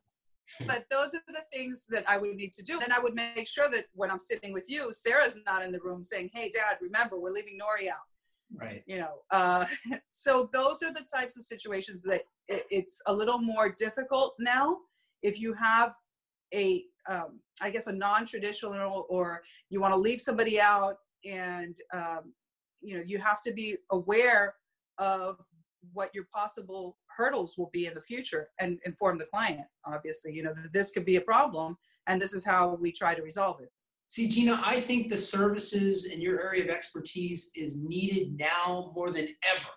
but 0.66 0.86
those 0.90 1.14
are 1.14 1.22
the 1.28 1.44
things 1.52 1.86
that 1.88 2.08
I 2.08 2.16
would 2.18 2.36
need 2.36 2.54
to 2.54 2.62
do. 2.62 2.78
Then 2.78 2.92
I 2.92 2.98
would 2.98 3.14
make 3.14 3.48
sure 3.48 3.70
that 3.70 3.86
when 3.94 4.10
I'm 4.10 4.18
sitting 4.18 4.52
with 4.52 4.68
you, 4.68 4.92
Sarah's 4.92 5.38
not 5.46 5.64
in 5.64 5.72
the 5.72 5.80
room 5.80 6.02
saying, 6.02 6.30
"Hey, 6.32 6.50
Dad, 6.50 6.78
remember 6.80 7.18
we're 7.18 7.30
leaving 7.30 7.58
Nori 7.58 7.88
out." 7.88 8.06
Right. 8.54 8.82
You 8.86 8.98
know. 8.98 9.20
Uh, 9.30 9.66
so 10.08 10.48
those 10.52 10.82
are 10.82 10.92
the 10.92 11.04
types 11.12 11.36
of 11.36 11.44
situations 11.44 12.02
that 12.04 12.22
it, 12.48 12.64
it's 12.70 13.00
a 13.06 13.12
little 13.12 13.38
more 13.38 13.74
difficult 13.76 14.34
now 14.38 14.78
if 15.22 15.40
you 15.40 15.52
have 15.54 15.94
a 16.54 16.84
um, 17.08 17.40
I 17.60 17.70
guess 17.70 17.86
a 17.86 17.92
non-traditional 17.92 19.06
or 19.08 19.42
you 19.70 19.80
want 19.80 19.94
to 19.94 19.98
leave 19.98 20.20
somebody 20.20 20.60
out 20.60 20.98
and 21.24 21.76
um, 21.92 22.32
you 22.80 22.96
know 22.96 23.02
you 23.06 23.18
have 23.18 23.40
to 23.42 23.52
be 23.52 23.76
aware 23.90 24.54
of 24.98 25.38
what 25.92 26.14
your 26.14 26.26
possible 26.34 26.96
hurdles 27.16 27.56
will 27.56 27.70
be 27.72 27.86
in 27.86 27.94
the 27.94 28.00
future 28.00 28.48
and 28.60 28.78
inform 28.84 29.18
the 29.18 29.26
client 29.26 29.66
obviously 29.84 30.32
you 30.32 30.42
know 30.42 30.52
that 30.54 30.72
this 30.72 30.90
could 30.90 31.04
be 31.04 31.16
a 31.16 31.20
problem 31.20 31.76
and 32.06 32.20
this 32.20 32.32
is 32.32 32.44
how 32.44 32.76
we 32.80 32.92
try 32.92 33.14
to 33.14 33.22
resolve 33.22 33.60
it 33.60 33.70
See, 34.08 34.28
Gina, 34.28 34.60
I 34.64 34.80
think 34.80 35.10
the 35.10 35.18
services 35.18 36.06
in 36.06 36.20
your 36.20 36.40
area 36.40 36.62
of 36.62 36.70
expertise 36.70 37.50
is 37.56 37.82
needed 37.82 38.38
now 38.38 38.92
more 38.94 39.10
than 39.10 39.28
ever 39.52 39.68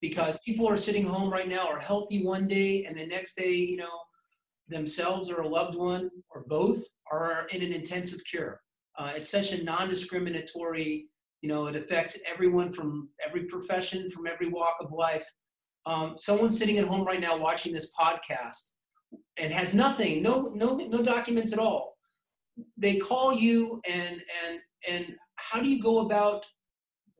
because 0.00 0.38
people 0.44 0.68
are 0.68 0.78
sitting 0.78 1.04
home 1.04 1.30
right 1.30 1.48
now 1.48 1.66
are 1.68 1.78
healthy 1.78 2.24
one 2.24 2.48
day 2.48 2.84
and 2.86 2.98
the 2.98 3.06
next 3.06 3.36
day, 3.36 3.52
you 3.52 3.76
know, 3.76 4.00
themselves 4.68 5.28
or 5.30 5.42
a 5.42 5.48
loved 5.48 5.76
one 5.76 6.10
or 6.30 6.44
both 6.46 6.82
are 7.12 7.46
in 7.52 7.62
an 7.62 7.72
intensive 7.72 8.20
care. 8.30 8.60
Uh, 8.98 9.12
it's 9.16 9.28
such 9.28 9.52
a 9.52 9.62
non-discriminatory, 9.62 11.06
you 11.42 11.48
know, 11.48 11.66
it 11.66 11.76
affects 11.76 12.18
everyone 12.30 12.72
from 12.72 13.10
every 13.24 13.44
profession, 13.44 14.08
from 14.08 14.26
every 14.26 14.48
walk 14.48 14.76
of 14.80 14.92
life. 14.92 15.30
Um, 15.86 16.14
someone 16.16 16.50
sitting 16.50 16.78
at 16.78 16.86
home 16.86 17.04
right 17.04 17.20
now 17.20 17.36
watching 17.36 17.72
this 17.72 17.92
podcast 17.92 18.72
and 19.38 19.52
has 19.52 19.74
nothing, 19.74 20.22
no, 20.22 20.52
no, 20.54 20.76
no 20.76 21.02
documents 21.02 21.52
at 21.52 21.58
all. 21.58 21.96
They 22.76 22.96
call 22.96 23.32
you 23.32 23.80
and 23.88 24.22
and 24.46 24.60
and 24.88 25.16
how 25.36 25.60
do 25.60 25.68
you 25.68 25.82
go 25.82 26.00
about 26.00 26.46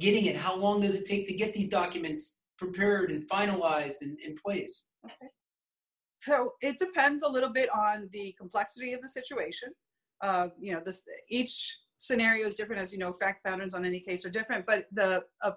getting 0.01 0.27
it? 0.27 0.37
How 0.37 0.55
long 0.55 0.81
does 0.81 0.95
it 0.95 1.07
take 1.07 1.27
to 1.29 1.35
get 1.35 1.53
these 1.55 1.69
documents 1.69 2.41
prepared 2.57 3.11
and 3.11 3.29
finalized 3.29 4.03
and 4.03 4.19
in 4.21 4.37
place? 4.37 4.93
Okay. 5.05 5.31
so 6.21 6.53
it 6.63 6.79
depends 6.79 7.23
a 7.23 7.29
little 7.29 7.53
bit 7.53 7.69
on 7.75 8.09
the 8.13 8.35
complexity 8.39 8.93
of 8.93 9.03
the 9.03 9.09
situation. 9.09 9.71
Uh, 10.21 10.49
you 10.59 10.73
know 10.73 10.81
this 10.85 11.03
each 11.29 11.77
scenario 11.99 12.47
is 12.47 12.55
different 12.55 12.81
as 12.81 12.93
you 12.93 12.99
know 12.99 13.13
fact 13.13 13.45
patterns 13.45 13.75
on 13.75 13.85
any 13.85 14.01
case 14.01 14.25
are 14.25 14.31
different 14.31 14.65
but 14.67 14.87
the 14.93 15.23
uh, 15.43 15.53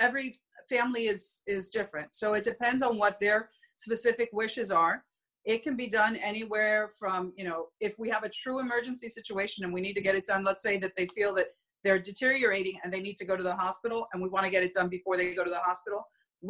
every 0.00 0.32
family 0.74 1.06
is 1.06 1.42
is 1.46 1.68
different. 1.70 2.14
So 2.14 2.34
it 2.34 2.44
depends 2.44 2.82
on 2.82 2.98
what 2.98 3.18
their 3.20 3.50
specific 3.76 4.28
wishes 4.32 4.70
are. 4.70 5.04
It 5.44 5.62
can 5.64 5.76
be 5.76 5.88
done 5.88 6.16
anywhere 6.16 6.90
from 6.98 7.32
you 7.36 7.44
know 7.48 7.66
if 7.80 7.98
we 7.98 8.08
have 8.10 8.24
a 8.24 8.28
true 8.28 8.58
emergency 8.60 9.08
situation 9.08 9.64
and 9.64 9.72
we 9.72 9.80
need 9.80 9.94
to 9.94 10.04
get 10.08 10.14
it 10.14 10.24
done 10.24 10.42
let's 10.44 10.62
say 10.62 10.76
that 10.78 10.94
they 10.96 11.06
feel 11.06 11.34
that 11.34 11.48
they're 11.82 11.98
deteriorating 11.98 12.76
and 12.82 12.92
they 12.92 13.00
need 13.00 13.16
to 13.16 13.24
go 13.24 13.36
to 13.36 13.42
the 13.42 13.56
hospital 13.64 14.06
and 14.12 14.22
we 14.22 14.28
want 14.28 14.44
to 14.44 14.52
get 14.52 14.62
it 14.62 14.72
done 14.72 14.88
before 14.88 15.16
they 15.16 15.34
go 15.34 15.44
to 15.44 15.50
the 15.50 15.64
hospital 15.70 16.00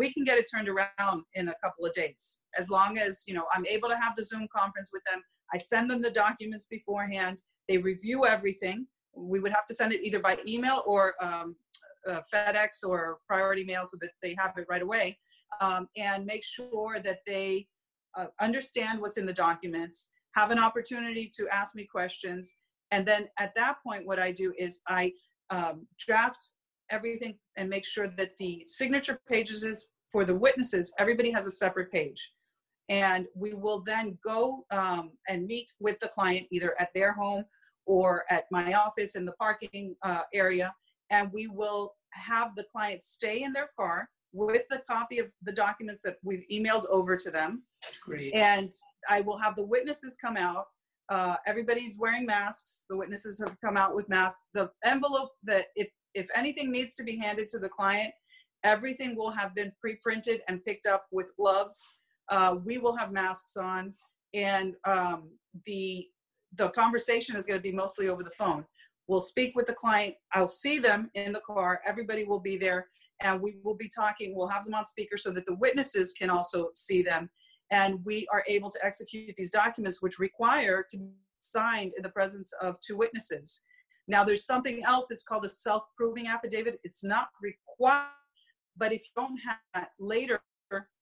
we 0.01 0.13
can 0.13 0.25
get 0.25 0.39
it 0.39 0.47
turned 0.53 0.69
around 0.69 1.19
in 1.35 1.49
a 1.49 1.55
couple 1.63 1.85
of 1.87 1.93
days. 1.93 2.41
As 2.57 2.69
long 2.77 2.99
as 2.99 3.25
you 3.27 3.35
know 3.37 3.47
i'm 3.55 3.67
able 3.77 3.89
to 3.89 3.97
have 4.05 4.15
the 4.15 4.25
zoom 4.31 4.47
conference 4.55 4.91
with 4.93 5.05
them 5.11 5.21
i 5.55 5.57
send 5.57 5.91
them 5.91 6.03
the 6.03 6.17
documents 6.25 6.67
beforehand 6.67 7.37
they 7.69 7.79
review 7.79 8.27
everything. 8.27 8.87
We 9.15 9.41
would 9.41 9.53
have 9.53 9.67
to 9.67 9.75
send 9.75 9.93
it 9.93 10.05
either 10.05 10.19
by 10.19 10.39
email 10.47 10.83
or 10.87 11.15
um, 11.21 11.57
uh, 12.09 12.21
fedex 12.33 12.85
or 12.87 13.19
priority 13.27 13.65
mail 13.65 13.85
so 13.87 13.97
that 14.01 14.11
they 14.23 14.35
have 14.39 14.53
it 14.57 14.67
right 14.69 14.83
away 14.83 15.19
um, 15.61 15.89
and 15.97 16.25
make 16.25 16.45
sure 16.45 16.99
that 17.01 17.21
they 17.27 17.67
uh, 18.17 18.27
understand 18.41 19.01
what's 19.01 19.17
in 19.17 19.27
the 19.27 19.33
documents, 19.33 20.11
have 20.35 20.51
an 20.51 20.59
opportunity 20.59 21.31
to 21.37 21.49
ask 21.49 21.75
me 21.75 21.87
questions. 21.87 22.57
And 22.91 23.07
then 23.07 23.29
at 23.39 23.55
that 23.57 23.77
point, 23.87 24.07
what 24.07 24.19
I 24.19 24.33
do 24.33 24.53
is 24.59 24.81
I 24.89 25.13
um, 25.51 25.87
draft 25.99 26.53
everything 26.91 27.39
and 27.57 27.69
make 27.69 27.87
sure 27.87 28.09
that 28.17 28.37
the 28.39 28.65
signature 28.67 29.19
pages 29.29 29.65
is 29.65 29.87
for 30.11 30.25
the 30.25 30.35
witnesses, 30.35 30.93
everybody 30.99 31.31
has 31.31 31.47
a 31.47 31.51
separate 31.51 31.91
page. 31.91 32.33
And 32.89 33.27
we 33.35 33.55
will 33.55 33.83
then 33.83 34.19
go 34.25 34.67
um, 34.71 35.13
and 35.29 35.47
meet 35.47 35.73
with 35.81 35.99
the 36.01 36.09
client 36.09 36.47
either 36.51 36.79
at 36.79 36.91
their 36.95 37.15
home 37.15 37.45
or 37.87 38.25
at 38.29 38.45
my 38.51 38.75
office 38.75 39.17
in 39.17 39.25
the 39.25 39.33
parking 39.33 39.97
uh, 40.03 40.23
area. 40.35 40.75
And 41.13 41.31
we 41.33 41.47
will 41.47 41.95
have 42.11 42.57
the 42.57 42.65
client 42.73 43.03
stay 43.03 43.43
in 43.43 43.53
their 43.53 43.71
car 43.79 44.09
with 44.33 44.63
the 44.71 44.83
copy 44.91 45.19
of 45.19 45.29
the 45.43 45.53
documents 45.53 46.01
that 46.03 46.17
we've 46.23 46.45
emailed 46.51 46.87
over 46.89 47.17
to 47.17 47.31
them. 47.31 47.63
Great. 48.03 48.35
And 48.35 48.73
I 49.09 49.21
will 49.21 49.39
have 49.39 49.55
the 49.57 49.65
witnesses 49.65 50.17
come 50.17 50.37
out. 50.37 50.65
Uh, 51.09 51.37
everybody's 51.47 51.99
wearing 51.99 52.25
masks. 52.25 52.87
The 52.89 52.97
witnesses 52.97 53.39
have 53.41 53.55
come 53.63 53.77
out 53.77 53.95
with 53.95 54.09
masks. 54.09 54.41
The 54.55 54.71
envelope 54.85 55.31
that 55.45 55.67
if 55.77 55.91
if 56.15 56.27
anything 56.35 56.71
needs 56.71 56.95
to 56.97 57.05
be 57.05 57.17
handed 57.17 57.49
to 57.51 57.59
the 57.59 57.69
client, 57.69 58.13
everything 58.65 59.17
will 59.17 59.31
have 59.31 59.55
been 59.55 59.73
pre-printed 59.81 60.43
and 60.49 60.65
picked 60.65 60.87
up 60.87 61.07
with 61.11 61.33
gloves. 61.37 61.97
Uh, 62.29 62.57
we 62.65 62.79
will 62.79 62.97
have 62.97 63.13
masks 63.13 63.57
on, 63.57 63.93
and 64.35 64.75
um, 64.85 65.31
the 65.67 66.09
the 66.57 66.69
conversation 66.71 67.35
is 67.37 67.47
going 67.47 67.59
to 67.59 67.63
be 67.63 67.73
mostly 67.73 68.09
over 68.09 68.23
the 68.23 68.31
phone. 68.39 68.65
We'll 69.09 69.21
speak 69.21 69.55
with 69.57 69.67
the 69.67 69.75
client. 69.75 70.15
I'll 70.33 70.49
see 70.49 70.79
them 70.79 71.11
in 71.15 71.33
the 71.33 71.41
car. 71.41 71.81
Everybody 71.87 72.25
will 72.25 72.41
be 72.41 72.57
there 72.57 72.89
and 73.21 73.41
we 73.41 73.57
will 73.63 73.75
be 73.75 73.91
talking. 73.95 74.35
We'll 74.35 74.49
have 74.49 74.65
them 74.65 74.75
on 74.75 74.87
speaker 74.87 75.17
so 75.17 75.31
that 75.33 75.47
the 75.47 75.57
witnesses 75.57 76.13
can 76.13 76.31
also 76.31 76.69
see 76.75 77.03
them. 77.03 77.29
And 77.71 77.99
we 78.05 78.27
are 78.33 78.45
able 78.47 78.71
to 78.71 78.79
execute 78.85 79.35
these 79.37 79.51
documents, 79.51 80.03
which 80.03 80.19
require 80.19 80.85
to 80.91 80.99
be 80.99 81.11
signed 81.41 81.93
in 81.97 82.03
the 82.03 82.11
presence 82.11 82.53
of 82.61 82.77
two 82.81 82.97
witnesses. 82.97 83.63
Now, 84.09 84.25
there's 84.25 84.45
something 84.45 84.85
else 84.85 85.07
that's 85.09 85.23
called 85.23 85.45
a 85.45 85.49
self 85.49 85.85
proving 85.97 86.27
affidavit. 86.27 86.79
It's 86.85 87.05
not 87.05 87.29
required, 87.41 88.09
but 88.77 88.93
if 88.93 89.03
you 89.03 89.23
don't 89.23 89.39
have 89.39 89.59
that 89.75 89.91
later, 89.99 90.41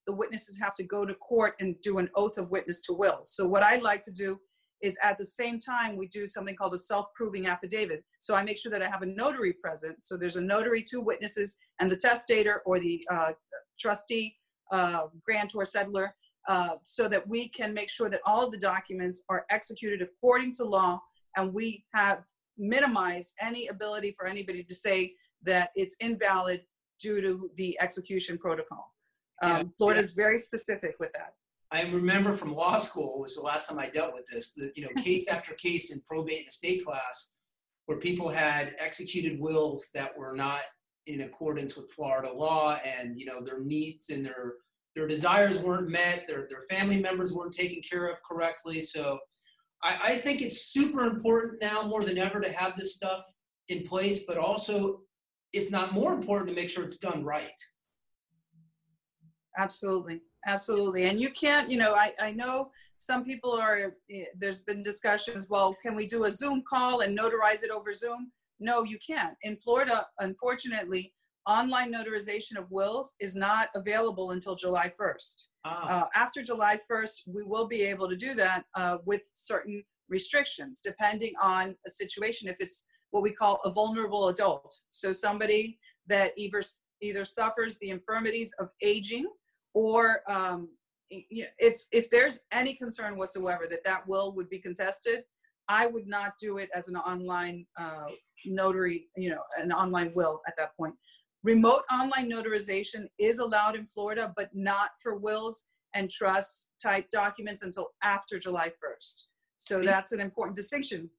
the 0.06 0.12
witnesses 0.12 0.58
have 0.60 0.74
to 0.74 0.84
go 0.84 1.04
to 1.04 1.14
court 1.14 1.54
and 1.60 1.80
do 1.82 1.98
an 1.98 2.08
oath 2.14 2.38
of 2.38 2.50
witness 2.50 2.80
to 2.82 2.92
will. 2.92 3.20
So, 3.24 3.46
what 3.46 3.62
I 3.62 3.76
like 3.76 4.02
to 4.02 4.12
do 4.12 4.40
is 4.82 4.96
at 5.02 5.18
the 5.18 5.26
same 5.26 5.58
time 5.58 5.96
we 5.96 6.06
do 6.08 6.26
something 6.26 6.56
called 6.56 6.74
a 6.74 6.78
self-proving 6.78 7.46
affidavit. 7.46 8.02
So 8.18 8.34
I 8.34 8.42
make 8.42 8.58
sure 8.58 8.72
that 8.72 8.82
I 8.82 8.88
have 8.88 9.02
a 9.02 9.06
notary 9.06 9.52
present. 9.52 10.02
So 10.04 10.16
there's 10.16 10.36
a 10.36 10.40
notary, 10.40 10.82
two 10.82 11.00
witnesses, 11.00 11.56
and 11.80 11.90
the 11.90 11.96
testator 11.96 12.62
or 12.64 12.80
the 12.80 13.04
uh, 13.10 13.32
trustee, 13.78 14.36
uh, 14.72 15.06
grantor, 15.24 15.64
settlor, 15.64 16.10
uh, 16.48 16.76
so 16.82 17.08
that 17.08 17.26
we 17.28 17.48
can 17.48 17.74
make 17.74 17.90
sure 17.90 18.08
that 18.08 18.20
all 18.24 18.44
of 18.44 18.52
the 18.52 18.58
documents 18.58 19.22
are 19.28 19.44
executed 19.50 20.00
according 20.02 20.52
to 20.52 20.64
law, 20.64 21.00
and 21.36 21.52
we 21.52 21.84
have 21.94 22.24
minimized 22.56 23.34
any 23.40 23.68
ability 23.68 24.14
for 24.16 24.26
anybody 24.26 24.62
to 24.62 24.74
say 24.74 25.14
that 25.42 25.70
it's 25.74 25.96
invalid 26.00 26.64
due 27.00 27.20
to 27.20 27.50
the 27.56 27.76
execution 27.80 28.36
protocol. 28.38 28.94
Um, 29.42 29.50
yeah, 29.50 29.62
Florida 29.78 30.00
is 30.00 30.12
very 30.12 30.38
specific 30.38 30.96
with 30.98 31.12
that. 31.14 31.34
I 31.72 31.82
remember 31.82 32.32
from 32.32 32.54
law 32.54 32.78
school 32.78 33.20
was 33.20 33.36
the 33.36 33.42
last 33.42 33.68
time 33.68 33.78
I 33.78 33.88
dealt 33.88 34.14
with 34.14 34.24
this. 34.32 34.52
The, 34.54 34.72
you 34.74 34.82
know, 34.82 35.02
case 35.02 35.26
after 35.30 35.54
case 35.54 35.92
in 35.92 36.00
probate 36.06 36.38
and 36.38 36.48
estate 36.48 36.84
class, 36.84 37.34
where 37.86 37.98
people 37.98 38.28
had 38.28 38.74
executed 38.78 39.40
wills 39.40 39.88
that 39.94 40.16
were 40.16 40.34
not 40.34 40.60
in 41.06 41.22
accordance 41.22 41.76
with 41.76 41.90
Florida 41.92 42.30
law, 42.32 42.78
and 42.84 43.18
you 43.18 43.26
know 43.26 43.42
their 43.44 43.60
needs 43.60 44.10
and 44.10 44.24
their 44.24 44.54
their 44.96 45.06
desires 45.06 45.58
weren't 45.58 45.88
met. 45.88 46.24
Their 46.26 46.46
their 46.48 46.62
family 46.68 47.00
members 47.00 47.32
weren't 47.32 47.54
taken 47.54 47.80
care 47.88 48.06
of 48.06 48.16
correctly. 48.28 48.80
So, 48.80 49.18
I, 49.82 49.98
I 50.04 50.10
think 50.12 50.42
it's 50.42 50.72
super 50.72 51.04
important 51.04 51.62
now 51.62 51.82
more 51.82 52.02
than 52.02 52.18
ever 52.18 52.40
to 52.40 52.52
have 52.52 52.76
this 52.76 52.96
stuff 52.96 53.22
in 53.68 53.84
place, 53.84 54.24
but 54.26 54.36
also, 54.36 55.02
if 55.52 55.70
not 55.70 55.92
more 55.92 56.12
important, 56.12 56.48
to 56.48 56.54
make 56.54 56.68
sure 56.68 56.84
it's 56.84 56.98
done 56.98 57.24
right. 57.24 57.50
Absolutely 59.58 60.20
absolutely 60.46 61.04
and 61.04 61.20
you 61.20 61.28
can't 61.30 61.70
you 61.70 61.76
know 61.76 61.94
i 61.94 62.14
i 62.18 62.30
know 62.30 62.70
some 62.96 63.22
people 63.22 63.52
are 63.52 63.94
eh, 64.10 64.24
there's 64.38 64.60
been 64.60 64.82
discussions 64.82 65.50
well 65.50 65.76
can 65.82 65.94
we 65.94 66.06
do 66.06 66.24
a 66.24 66.30
zoom 66.30 66.62
call 66.66 67.00
and 67.00 67.18
notarize 67.18 67.62
it 67.62 67.70
over 67.70 67.92
zoom? 67.92 68.32
No 68.58 68.82
you 68.82 68.98
can't. 69.06 69.36
In 69.42 69.56
florida 69.56 70.06
unfortunately 70.18 71.12
online 71.46 71.92
notarization 71.92 72.56
of 72.56 72.70
wills 72.70 73.16
is 73.20 73.36
not 73.36 73.68
available 73.74 74.30
until 74.30 74.54
july 74.54 74.90
1st 74.98 75.44
ah. 75.66 76.04
uh, 76.04 76.06
after 76.14 76.42
july 76.42 76.78
1st 76.90 77.20
we 77.26 77.42
will 77.42 77.66
be 77.66 77.82
able 77.82 78.08
to 78.08 78.16
do 78.16 78.32
that 78.32 78.64
uh, 78.76 78.96
with 79.04 79.22
certain 79.34 79.84
restrictions 80.08 80.80
depending 80.82 81.34
on 81.40 81.76
a 81.86 81.90
situation 81.90 82.48
if 82.48 82.56
it's 82.60 82.86
what 83.10 83.22
we 83.22 83.32
call 83.32 83.60
a 83.64 83.72
vulnerable 83.72 84.28
adult. 84.28 84.74
So 84.90 85.12
somebody 85.12 85.78
that 86.06 86.32
either 86.36 86.62
either 87.02 87.24
suffers 87.24 87.78
the 87.78 87.90
infirmities 87.90 88.52
of 88.58 88.68
aging 88.82 89.26
or 89.74 90.20
um, 90.28 90.68
if 91.10 91.82
if 91.92 92.10
there's 92.10 92.40
any 92.52 92.74
concern 92.74 93.16
whatsoever 93.16 93.66
that 93.68 93.84
that 93.84 94.06
will 94.06 94.32
would 94.34 94.48
be 94.48 94.58
contested, 94.58 95.24
I 95.68 95.86
would 95.86 96.06
not 96.06 96.32
do 96.40 96.58
it 96.58 96.68
as 96.74 96.88
an 96.88 96.96
online 96.96 97.66
uh, 97.76 98.06
notary, 98.44 99.08
you 99.16 99.30
know, 99.30 99.42
an 99.60 99.72
online 99.72 100.12
will 100.14 100.40
at 100.46 100.56
that 100.56 100.76
point. 100.76 100.94
Remote 101.42 101.82
online 101.90 102.30
notarization 102.30 103.06
is 103.18 103.38
allowed 103.38 103.76
in 103.76 103.86
Florida, 103.86 104.32
but 104.36 104.50
not 104.52 104.90
for 105.02 105.16
wills 105.16 105.68
and 105.94 106.10
trust 106.10 106.72
type 106.82 107.08
documents 107.10 107.62
until 107.62 107.88
after 108.02 108.38
July 108.38 108.68
1st. 108.68 109.22
So 109.56 109.82
that's 109.82 110.12
an 110.12 110.20
important 110.20 110.56
distinction. 110.56 111.10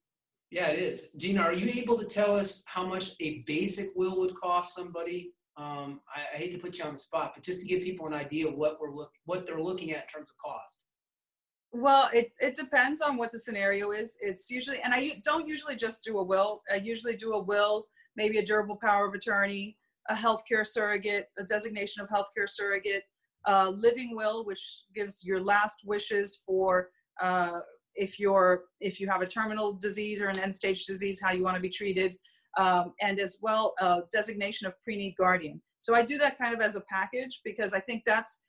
Yeah, 0.51 0.67
it 0.67 0.79
is. 0.79 1.10
Gina, 1.17 1.41
are 1.41 1.53
you 1.53 1.72
able 1.81 1.98
to 1.98 2.05
tell 2.05 2.36
us 2.36 2.63
how 2.65 2.86
much 2.86 3.12
a 3.20 3.39
basic 3.48 3.88
will 3.96 4.20
would 4.20 4.36
cost 4.36 4.75
somebody 4.75 5.34
um, 5.58 6.00
I, 6.15 6.36
I, 6.36 6.38
hate 6.38 6.53
to 6.53 6.58
put 6.58 6.77
you 6.77 6.86
on 6.86 6.93
the 6.93 6.98
spot, 6.98 7.34
but 7.36 7.43
just 7.43 7.62
to 7.62 7.67
give 7.67 7.84
people 7.84 8.08
an 8.08 8.13
idea 8.13 8.48
of 8.48 8.55
what 8.55 8.79
we're 8.79 8.91
look 8.91 9.12
what 9.25 9.46
they're 9.46 9.60
looking 9.60 9.91
at 9.91 10.03
in 10.03 10.08
terms 10.08 10.29
of 10.29 10.38
cost. 10.38 10.86
Well, 11.74 12.10
it, 12.13 12.34
it 12.39 12.55
depends 12.55 13.01
on 13.01 13.15
what 13.15 13.31
the 13.31 13.39
scenario 13.39 13.91
is. 13.91 14.17
It's 14.20 14.50
usually, 14.50 14.81
and 14.81 14.93
I 14.93 15.22
don't 15.24 15.48
usually 15.48 15.75
just 15.75 16.03
do 16.03 16.20
a 16.20 16.24
will. 16.24 16.63
I 16.70 16.75
usually 16.75 17.15
do 17.15 17.34
a 17.34 17.41
will, 17.41 17.88
maybe 18.17 18.39
a 18.39 18.46
durable 18.46 18.75
power 18.75 19.08
of 19.08 19.13
attorney, 19.13 19.77
a 20.10 20.13
healthcare 20.13 20.65
surrogate, 20.65 21.27
a 21.38 21.43
designation 21.43 22.01
of 22.01 22.10
healthcare 22.10 22.50
surrogate, 22.50 23.03
a 23.46 23.70
living 23.70 24.15
will, 24.15 24.43
which 24.46 24.84
gives 24.93 25.25
your 25.25 25.41
last 25.41 25.86
wishes 25.86 26.43
for 26.46 26.89
uh, 27.22 27.60
if 27.96 28.20
you're 28.20 28.65
if 28.79 29.00
you 29.00 29.08
have 29.08 29.22
a 29.22 29.27
terminal 29.27 29.74
disease 29.74 30.22
or 30.22 30.27
an 30.27 30.39
end 30.39 30.53
stage 30.53 30.86
disease, 30.86 31.22
how 31.22 31.31
you 31.31 31.43
want 31.43 31.55
to 31.55 31.62
be 31.62 31.70
treated, 31.70 32.17
um, 32.58 32.93
and 33.01 33.20
as 33.20 33.39
well 33.41 33.74
a 33.81 34.01
designation 34.12 34.67
of 34.67 34.79
pre-need 34.81 35.15
guardian. 35.17 35.62
So 35.79 35.96
I 35.96 36.03
do 36.03 36.17
that 36.20 36.38
kind 36.38 36.53
of 36.53 36.62
as 36.62 36.75
a 36.75 36.81
package 36.81 37.41
because 37.43 37.74
I 37.74 37.79
think 37.79 38.03
that's 38.05 38.43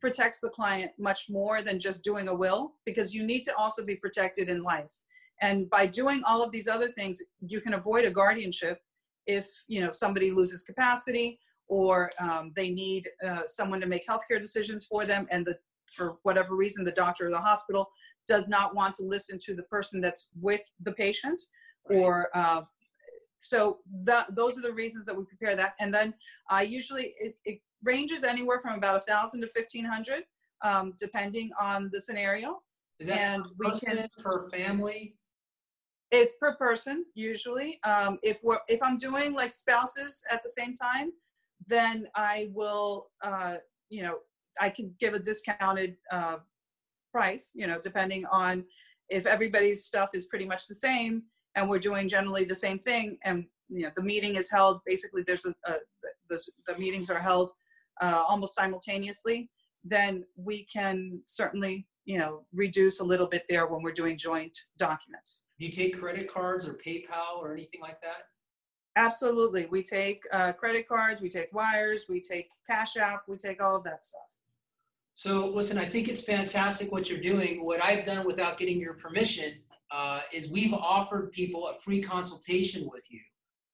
protects 0.00 0.40
the 0.40 0.50
client 0.50 0.92
much 0.98 1.26
more 1.30 1.62
than 1.62 1.78
just 1.78 2.04
doing 2.04 2.28
a 2.28 2.34
will 2.34 2.74
because 2.84 3.14
you 3.14 3.24
need 3.24 3.42
to 3.42 3.56
also 3.56 3.84
be 3.84 3.96
protected 3.96 4.50
in 4.50 4.62
life. 4.62 5.02
And 5.40 5.68
by 5.70 5.86
doing 5.86 6.22
all 6.26 6.42
of 6.42 6.52
these 6.52 6.68
other 6.68 6.88
things, 6.92 7.22
you 7.40 7.60
can 7.60 7.74
avoid 7.74 8.04
a 8.04 8.10
guardianship 8.10 8.80
if 9.26 9.48
you 9.66 9.80
know 9.80 9.90
somebody 9.90 10.30
loses 10.30 10.62
capacity 10.62 11.38
or 11.68 12.10
um, 12.20 12.52
they 12.54 12.70
need 12.70 13.08
uh, 13.26 13.42
someone 13.48 13.80
to 13.80 13.86
make 13.86 14.06
healthcare 14.06 14.40
decisions 14.40 14.84
for 14.84 15.04
them 15.04 15.26
and 15.30 15.44
the 15.44 15.56
for 15.86 16.16
whatever 16.22 16.54
reason 16.56 16.84
the 16.84 16.92
doctor 16.92 17.26
or 17.26 17.30
the 17.30 17.38
hospital 17.38 17.90
does 18.26 18.48
not 18.48 18.74
want 18.74 18.94
to 18.94 19.04
listen 19.04 19.38
to 19.40 19.54
the 19.54 19.62
person 19.64 20.00
that's 20.00 20.28
with 20.40 20.60
the 20.82 20.92
patient 20.92 21.42
Right. 21.88 21.98
or 21.98 22.28
uh, 22.34 22.62
so 23.48 23.78
that 24.04 24.34
those 24.34 24.58
are 24.58 24.62
the 24.62 24.72
reasons 24.72 25.06
that 25.06 25.16
we 25.16 25.24
prepare 25.24 25.56
that. 25.56 25.74
And 25.80 25.92
then 25.92 26.14
i 26.50 26.62
usually 26.62 27.14
it, 27.20 27.36
it 27.44 27.60
ranges 27.84 28.24
anywhere 28.24 28.60
from 28.60 28.74
about 28.76 28.96
a 28.96 29.00
thousand 29.00 29.40
to 29.42 29.48
fifteen 29.48 29.84
hundred 29.84 30.24
um, 30.62 30.94
depending 30.98 31.50
on 31.60 31.90
the 31.92 32.00
scenario. 32.00 32.62
Is 32.98 33.08
that 33.08 33.20
and 33.20 33.44
per 33.44 33.50
we 33.58 33.70
can- 33.80 34.08
per 34.22 34.48
family? 34.50 35.16
it's 36.12 36.34
per 36.40 36.54
person 36.54 37.04
usually. 37.14 37.80
Um, 37.82 38.18
if 38.22 38.38
we're 38.44 38.58
if 38.68 38.80
i'm 38.82 38.96
doing 38.96 39.34
like 39.34 39.52
spouses 39.52 40.22
at 40.30 40.42
the 40.44 40.48
same 40.50 40.72
time 40.74 41.10
then 41.66 42.06
i 42.14 42.48
will 42.52 43.08
uh, 43.22 43.56
you 43.90 44.02
know 44.04 44.18
i 44.60 44.68
can 44.68 44.94
give 45.00 45.14
a 45.14 45.18
discounted 45.18 45.96
uh, 46.12 46.38
price 47.12 47.52
you 47.54 47.66
know 47.66 47.78
depending 47.82 48.24
on 48.26 48.64
if 49.08 49.26
everybody's 49.26 49.84
stuff 49.84 50.10
is 50.14 50.26
pretty 50.26 50.44
much 50.44 50.66
the 50.68 50.74
same 50.74 51.22
and 51.56 51.68
we're 51.68 51.78
doing 51.78 52.06
generally 52.06 52.44
the 52.44 52.54
same 52.54 52.78
thing 52.78 53.18
and 53.24 53.44
you 53.68 53.82
know 53.82 53.90
the 53.96 54.02
meeting 54.02 54.36
is 54.36 54.50
held 54.50 54.80
basically 54.86 55.22
there's 55.26 55.44
a, 55.44 55.54
a 55.64 55.74
the, 56.28 56.40
the 56.68 56.78
meetings 56.78 57.10
are 57.10 57.18
held 57.18 57.50
uh, 58.00 58.22
almost 58.28 58.54
simultaneously 58.54 59.50
then 59.82 60.24
we 60.36 60.64
can 60.64 61.20
certainly 61.26 61.86
you 62.04 62.18
know 62.18 62.44
reduce 62.54 63.00
a 63.00 63.04
little 63.04 63.26
bit 63.26 63.44
there 63.48 63.66
when 63.66 63.82
we're 63.82 63.92
doing 63.92 64.16
joint 64.16 64.56
documents 64.78 65.46
Do 65.58 65.66
you 65.66 65.72
take 65.72 65.98
credit 65.98 66.32
cards 66.32 66.68
or 66.68 66.74
PayPal 66.74 67.38
or 67.38 67.52
anything 67.52 67.80
like 67.80 68.00
that? 68.02 68.28
Absolutely. 68.96 69.66
We 69.66 69.82
take 69.82 70.22
uh, 70.32 70.52
credit 70.54 70.88
cards, 70.88 71.20
we 71.20 71.28
take 71.28 71.52
wires, 71.52 72.06
we 72.08 72.18
take 72.18 72.48
Cash 72.66 72.96
App, 72.96 73.24
we 73.28 73.36
take 73.36 73.62
all 73.62 73.76
of 73.76 73.84
that 73.84 74.02
stuff. 74.02 74.22
So 75.12 75.48
listen, 75.48 75.76
I 75.76 75.84
think 75.84 76.08
it's 76.08 76.22
fantastic 76.22 76.90
what 76.90 77.10
you're 77.10 77.20
doing. 77.20 77.62
What 77.62 77.82
I've 77.84 78.04
done 78.04 78.26
without 78.26 78.58
getting 78.58 78.80
your 78.80 78.94
permission 78.94 79.54
uh, 79.90 80.20
is 80.32 80.50
we've 80.50 80.74
offered 80.74 81.32
people 81.32 81.68
a 81.68 81.78
free 81.78 82.00
consultation 82.00 82.88
with 82.92 83.04
you 83.08 83.20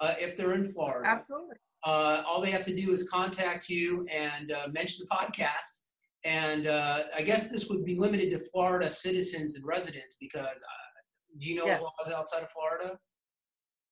uh, 0.00 0.14
if 0.18 0.36
they're 0.36 0.52
in 0.54 0.66
Florida. 0.66 1.08
Absolutely. 1.08 1.56
Uh, 1.84 2.22
all 2.26 2.40
they 2.40 2.50
have 2.50 2.64
to 2.64 2.74
do 2.74 2.92
is 2.92 3.08
contact 3.08 3.68
you 3.68 4.06
and 4.12 4.52
uh, 4.52 4.68
mention 4.72 5.04
the 5.08 5.14
podcast. 5.14 5.80
And 6.24 6.68
uh, 6.68 7.04
I 7.16 7.22
guess 7.22 7.50
this 7.50 7.68
would 7.68 7.84
be 7.84 7.96
limited 7.98 8.30
to 8.30 8.38
Florida 8.50 8.90
citizens 8.90 9.56
and 9.56 9.64
residents 9.66 10.16
because 10.20 10.62
uh, 10.62 11.38
do 11.38 11.48
you 11.48 11.56
know 11.56 11.64
Yes. 11.66 11.82
laws 11.82 12.12
outside 12.14 12.42
of 12.42 12.50
Florida? 12.52 12.98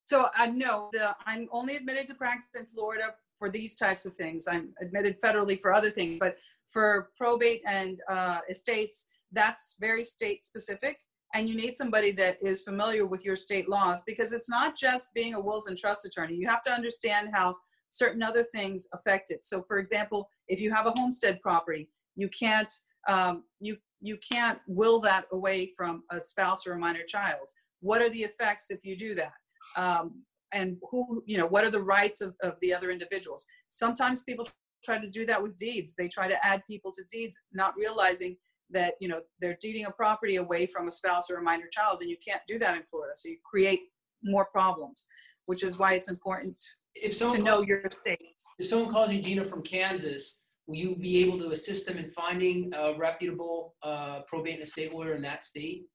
So 0.04 0.28
I 0.34 0.46
know 0.48 0.90
the 0.92 1.16
I'm 1.26 1.48
only 1.52 1.76
admitted 1.76 2.06
to 2.08 2.14
practice 2.14 2.60
in 2.60 2.66
Florida 2.74 3.14
for 3.38 3.48
these 3.48 3.74
types 3.74 4.06
of 4.06 4.14
things. 4.14 4.46
I'm 4.48 4.72
admitted 4.80 5.20
federally 5.20 5.60
for 5.60 5.72
other 5.72 5.90
things, 5.90 6.18
but 6.20 6.36
for 6.68 7.10
probate 7.16 7.62
and 7.66 7.98
uh, 8.08 8.40
estates, 8.48 9.06
that's 9.32 9.76
very 9.80 10.04
state 10.04 10.44
specific. 10.44 10.98
And 11.34 11.48
you 11.48 11.54
need 11.54 11.76
somebody 11.76 12.10
that 12.12 12.38
is 12.42 12.62
familiar 12.62 13.06
with 13.06 13.24
your 13.24 13.36
state 13.36 13.68
laws 13.68 14.02
because 14.04 14.32
it's 14.32 14.50
not 14.50 14.76
just 14.76 15.14
being 15.14 15.34
a 15.34 15.40
wills 15.40 15.68
and 15.68 15.78
trust 15.78 16.04
attorney. 16.04 16.34
You 16.34 16.48
have 16.48 16.62
to 16.62 16.72
understand 16.72 17.30
how 17.32 17.56
certain 17.90 18.22
other 18.22 18.42
things 18.42 18.88
affect 18.92 19.30
it. 19.30 19.44
So, 19.44 19.62
for 19.62 19.78
example, 19.78 20.28
if 20.48 20.60
you 20.60 20.72
have 20.72 20.86
a 20.86 20.92
homestead 20.92 21.40
property, 21.40 21.88
you 22.16 22.28
can't 22.28 22.72
um, 23.08 23.44
you 23.60 23.76
you 24.00 24.18
can't 24.18 24.58
will 24.66 25.00
that 25.00 25.26
away 25.32 25.70
from 25.76 26.02
a 26.10 26.20
spouse 26.20 26.66
or 26.66 26.72
a 26.72 26.78
minor 26.78 27.04
child. 27.06 27.48
What 27.80 28.02
are 28.02 28.10
the 28.10 28.22
effects 28.22 28.70
if 28.70 28.80
you 28.84 28.96
do 28.96 29.14
that? 29.14 29.32
um, 29.76 30.22
and 30.52 30.76
who 30.90 31.22
you 31.26 31.38
know 31.38 31.46
what 31.46 31.64
are 31.64 31.70
the 31.70 31.82
rights 31.82 32.20
of, 32.20 32.34
of 32.42 32.58
the 32.60 32.74
other 32.74 32.90
individuals 32.90 33.46
sometimes 33.68 34.22
people 34.22 34.46
try 34.84 34.98
to 34.98 35.08
do 35.08 35.24
that 35.26 35.40
with 35.40 35.56
deeds 35.56 35.94
they 35.96 36.08
try 36.08 36.26
to 36.26 36.44
add 36.44 36.62
people 36.66 36.90
to 36.90 37.02
deeds 37.12 37.40
not 37.52 37.74
realizing 37.76 38.36
that 38.72 38.94
you 39.00 39.08
know 39.08 39.20
they're 39.40 39.58
deeding 39.60 39.86
a 39.86 39.90
property 39.90 40.36
away 40.36 40.66
from 40.66 40.86
a 40.86 40.90
spouse 40.90 41.30
or 41.30 41.36
a 41.36 41.42
minor 41.42 41.66
child 41.70 41.98
and 42.00 42.10
you 42.10 42.16
can't 42.26 42.42
do 42.46 42.58
that 42.58 42.76
in 42.76 42.82
florida 42.90 43.12
so 43.14 43.28
you 43.28 43.36
create 43.44 43.80
more 44.22 44.46
problems 44.46 45.06
which 45.46 45.62
is 45.62 45.78
why 45.78 45.94
it's 45.94 46.10
important 46.10 46.56
If 46.94 47.18
to 47.18 47.38
know 47.38 47.56
calls, 47.56 47.66
your 47.66 47.82
states 47.90 48.46
if 48.58 48.68
someone 48.68 48.90
calls 48.90 49.12
you 49.12 49.22
Gina 49.22 49.44
from 49.44 49.62
Kansas, 49.62 50.44
will 50.70 50.76
you 50.76 50.94
be 50.94 51.22
able 51.24 51.36
to 51.38 51.50
assist 51.50 51.86
them 51.86 51.98
in 51.98 52.08
finding 52.10 52.72
a 52.74 52.94
reputable 52.96 53.74
uh, 53.82 54.20
probate 54.28 54.54
and 54.54 54.62
estate 54.62 54.94
lawyer 54.94 55.14
in 55.14 55.22
that 55.22 55.42
state? 55.42 55.86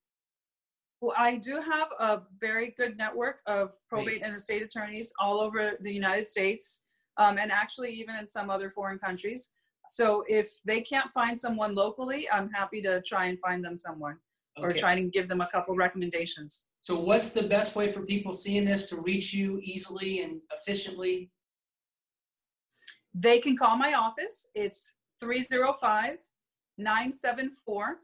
Well, 1.02 1.14
I 1.18 1.36
do 1.36 1.62
have 1.62 1.88
a 2.00 2.22
very 2.42 2.74
good 2.78 2.98
network 2.98 3.40
of 3.48 3.74
probate 3.88 4.22
and 4.22 4.36
estate 4.36 4.62
attorneys 4.62 5.14
all 5.20 5.40
over 5.40 5.72
the 5.80 5.94
United 5.94 6.26
States, 6.26 6.86
um, 7.18 7.38
and 7.38 7.52
actually 7.52 7.92
even 7.92 8.16
in 8.16 8.28
some 8.28 8.50
other 8.50 8.70
foreign 8.70 9.00
countries. 9.00 9.54
So 9.90 10.24
if 10.28 10.60
they 10.66 10.82
can't 10.82 11.12
find 11.12 11.40
someone 11.40 11.76
locally, 11.76 12.28
I'm 12.32 12.50
happy 12.52 12.82
to 12.84 13.02
try 13.02 13.26
and 13.26 13.40
find 13.40 13.64
them 13.64 13.78
someone 13.78 14.18
or 14.58 14.70
Okay. 14.70 14.80
try 14.80 14.94
and 14.94 15.12
give 15.12 15.28
them 15.28 15.42
a 15.42 15.48
couple 15.48 15.76
recommendations. 15.76 16.68
So 16.82 17.00
what's 17.00 17.32
the 17.32 17.44
best 17.44 17.76
way 17.76 17.92
for 17.92 18.02
people 18.06 18.32
seeing 18.32 18.64
this 18.66 18.90
to 18.90 19.02
reach 19.02 19.34
you 19.34 19.60
easily 19.64 20.22
and 20.22 20.42
efficiently? 20.52 21.32
They 23.14 23.40
can 23.40 23.58
call 23.58 23.76
my 23.78 23.94
office. 23.94 24.48
It's 24.56 24.94
305 25.20 26.20
974 26.78 28.00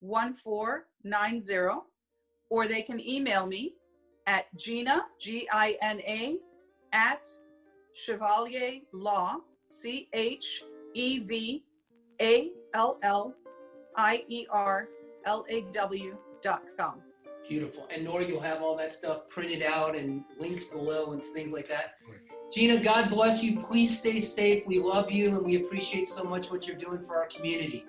1490, 0.00 1.80
or 2.50 2.66
they 2.66 2.82
can 2.82 3.00
email 3.06 3.46
me 3.46 3.74
at 4.26 4.46
Gina, 4.56 5.04
G 5.20 5.48
I 5.52 5.76
N 5.82 6.00
A, 6.00 6.38
at 6.92 7.26
Chevallier 7.94 8.82
Law, 8.92 9.36
C 9.64 10.08
H 10.12 10.62
E 10.94 11.18
V 11.18 11.64
A 12.20 12.50
L 12.72 12.98
L 13.02 13.34
I 13.96 14.24
E 14.28 14.46
R 14.50 14.88
L 15.24 15.44
A 15.48 15.62
W 15.72 16.16
dot 16.42 16.62
com. 16.78 17.02
Beautiful. 17.48 17.86
And 17.90 18.04
Nora, 18.04 18.24
you'll 18.24 18.40
have 18.40 18.62
all 18.62 18.76
that 18.78 18.94
stuff 18.94 19.28
printed 19.28 19.62
out 19.62 19.94
and 19.94 20.24
links 20.38 20.64
below 20.64 21.12
and 21.12 21.22
things 21.22 21.52
like 21.52 21.68
that. 21.68 21.96
Gina, 22.50 22.82
God 22.82 23.10
bless 23.10 23.42
you. 23.42 23.60
Please 23.60 23.98
stay 23.98 24.20
safe. 24.20 24.64
We 24.66 24.80
love 24.80 25.10
you 25.10 25.28
and 25.28 25.44
we 25.44 25.56
appreciate 25.56 26.08
so 26.08 26.24
much 26.24 26.50
what 26.50 26.66
you're 26.66 26.76
doing 26.76 27.02
for 27.02 27.16
our 27.18 27.26
community. 27.26 27.84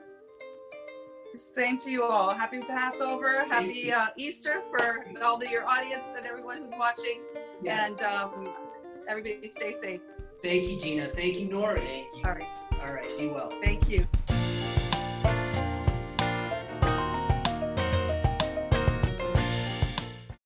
Same 1.36 1.78
to 1.80 1.92
you 1.92 2.04
all. 2.04 2.34
Happy 2.34 2.60
Passover. 2.60 3.44
Thank 3.48 3.52
Happy 3.52 3.94
uh, 3.94 4.08
Easter 4.18 4.62
for 4.70 5.06
all 5.24 5.36
of 5.36 5.50
your 5.50 5.68
audience 5.70 6.08
and 6.16 6.26
everyone 6.26 6.60
who's 6.60 6.74
watching. 6.78 7.22
Yeah. 7.62 7.86
And 7.86 8.02
um, 8.04 8.50
everybody 9.08 9.48
stay 9.48 9.72
safe. 9.72 10.02
Thank 10.44 10.70
you, 10.70 10.80
Gina. 10.80 11.08
Thank 11.08 11.36
you, 11.40 11.48
Nora. 11.48 11.80
Thank 11.80 12.08
you. 12.16 12.24
All 12.26 12.34
right. 12.34 12.65
All 12.84 12.94
right. 12.94 13.18
Be 13.18 13.28
well. 13.28 13.50
Thank 13.62 13.90
you. 13.90 14.06